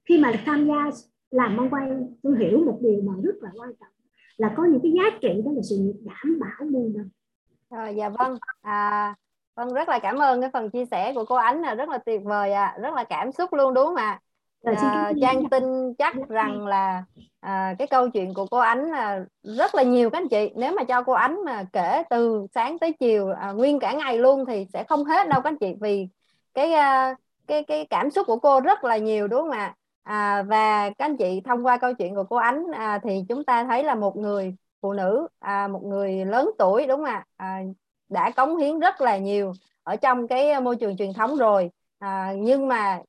Khi 0.04 0.18
mà 0.18 0.32
tham 0.46 0.66
gia 0.66 0.90
làm 1.30 1.56
mong 1.56 1.70
quay 1.70 1.90
tôi 2.22 2.38
hiểu 2.38 2.64
một 2.64 2.78
điều 2.82 3.02
mà 3.02 3.12
rất 3.22 3.34
là 3.40 3.50
quan 3.56 3.70
trọng 3.80 3.92
là 4.36 4.54
có 4.56 4.64
những 4.64 4.80
cái 4.82 4.92
giá 4.92 5.18
trị 5.20 5.42
đó 5.44 5.52
là 5.52 5.62
sự 5.62 5.76
đảm 6.04 6.38
bảo 6.40 6.68
muôn 6.70 6.92
đời 6.92 7.04
à, 7.70 7.88
dạ 7.88 8.08
vâng. 8.08 8.38
À, 8.60 9.14
vâng 9.60 9.74
rất 9.74 9.88
là 9.88 9.98
cảm 9.98 10.18
ơn 10.18 10.40
cái 10.40 10.50
phần 10.52 10.70
chia 10.70 10.84
sẻ 10.84 11.12
của 11.14 11.24
cô 11.24 11.36
ánh 11.36 11.62
là 11.62 11.74
rất 11.74 11.88
là 11.88 11.98
tuyệt 11.98 12.20
vời 12.24 12.52
à 12.52 12.76
rất 12.82 12.94
là 12.94 13.04
cảm 13.04 13.32
xúc 13.32 13.52
luôn 13.52 13.74
đúng 13.74 13.86
không 13.86 13.96
ạ? 13.96 14.20
À? 14.64 14.72
à, 14.76 15.12
Trang 15.20 15.48
tin 15.50 15.94
chắc 15.94 16.14
rằng 16.28 16.66
là 16.66 17.04
à, 17.40 17.74
cái 17.78 17.88
câu 17.88 18.10
chuyện 18.10 18.34
của 18.34 18.46
cô 18.50 18.58
Ánh 18.58 18.90
là 18.90 19.24
rất 19.42 19.74
là 19.74 19.82
nhiều 19.82 20.10
các 20.10 20.18
anh 20.18 20.28
chị. 20.28 20.50
Nếu 20.56 20.72
mà 20.72 20.84
cho 20.84 21.02
cô 21.02 21.12
Ánh 21.12 21.44
mà 21.44 21.64
kể 21.72 22.02
từ 22.10 22.46
sáng 22.54 22.78
tới 22.78 22.92
chiều 22.92 23.32
à, 23.40 23.52
nguyên 23.52 23.80
cả 23.80 23.92
ngày 23.92 24.18
luôn 24.18 24.46
thì 24.46 24.66
sẽ 24.72 24.84
không 24.84 25.04
hết 25.04 25.28
đâu 25.28 25.40
các 25.40 25.50
anh 25.50 25.58
chị 25.58 25.74
vì 25.80 26.08
cái 26.54 26.72
à, 26.72 27.14
cái 27.46 27.62
cái 27.62 27.86
cảm 27.90 28.10
xúc 28.10 28.26
của 28.26 28.38
cô 28.38 28.60
rất 28.60 28.84
là 28.84 28.96
nhiều 28.96 29.28
đúng 29.28 29.40
không 29.40 29.50
ạ? 29.50 29.74
À, 30.02 30.42
và 30.42 30.90
các 30.90 31.04
anh 31.04 31.16
chị 31.16 31.40
thông 31.44 31.66
qua 31.66 31.78
câu 31.78 31.94
chuyện 31.94 32.14
của 32.14 32.24
cô 32.24 32.36
Ánh 32.36 32.64
à, 32.72 32.98
thì 33.02 33.24
chúng 33.28 33.44
ta 33.44 33.64
thấy 33.64 33.84
là 33.84 33.94
một 33.94 34.16
người 34.16 34.54
phụ 34.82 34.92
nữ 34.92 35.28
à, 35.38 35.68
một 35.68 35.82
người 35.82 36.24
lớn 36.24 36.50
tuổi 36.58 36.86
đúng 36.86 36.96
không 36.96 37.04
ạ? 37.04 37.24
À, 37.36 37.60
đã 38.10 38.30
cống 38.30 38.56
hiến 38.56 38.78
rất 38.80 39.00
là 39.00 39.18
nhiều 39.18 39.52
ở 39.82 39.96
trong 39.96 40.28
cái 40.28 40.50
ờ, 40.50 40.60
môi 40.60 40.76
trường 40.76 40.96
truyền 40.96 41.12
thống 41.12 41.36
rồi. 41.36 41.70
À, 41.98 42.32
nhưng 42.38 42.68
mà 42.68 43.00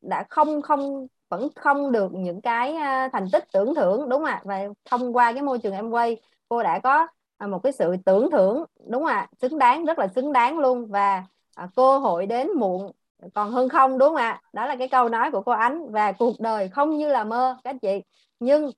đã 0.00 0.24
không 0.30 0.62
không 0.62 1.06
vẫn 1.28 1.48
không 1.56 1.92
được 1.92 2.12
những 2.14 2.40
cái 2.40 2.76
ờ, 2.76 3.08
thành 3.12 3.26
tích 3.32 3.44
tưởng 3.52 3.74
thưởng 3.74 4.08
đúng 4.08 4.20
không 4.20 4.24
ạ? 4.24 4.42
Và 4.44 4.60
thông 4.84 5.16
qua 5.16 5.32
cái 5.32 5.42
môi 5.42 5.58
trường 5.58 5.74
em 5.74 5.90
quay 5.90 6.16
cô 6.48 6.62
đã 6.62 6.78
có 6.78 7.06
ờ, 7.36 7.46
một 7.46 7.58
cái 7.62 7.72
sự 7.72 7.96
tưởng 8.04 8.30
thưởng 8.30 8.64
đúng 8.86 9.02
không 9.02 9.12
ạ? 9.12 9.28
Xứng 9.40 9.58
đáng 9.58 9.84
rất 9.84 9.98
là 9.98 10.08
xứng 10.08 10.32
đáng 10.32 10.58
luôn. 10.58 10.86
Và 10.86 11.24
à, 11.54 11.68
cơ 11.76 11.98
hội 11.98 12.26
đến 12.26 12.48
muộn 12.56 12.92
còn 13.34 13.50
hơn 13.50 13.68
không 13.68 13.98
đúng 13.98 14.08
không 14.08 14.16
ạ? 14.16 14.42
Đó 14.52 14.66
là 14.66 14.76
cái 14.76 14.88
câu 14.88 15.08
nói 15.08 15.30
của 15.30 15.42
cô 15.42 15.52
ánh. 15.52 15.90
Và 15.92 16.12
cuộc 16.12 16.40
đời 16.40 16.68
không 16.68 16.96
như 16.96 17.08
là 17.08 17.24
mơ 17.24 17.56
các 17.64 17.76
chị. 17.82 18.02
Nhưng 18.40 18.68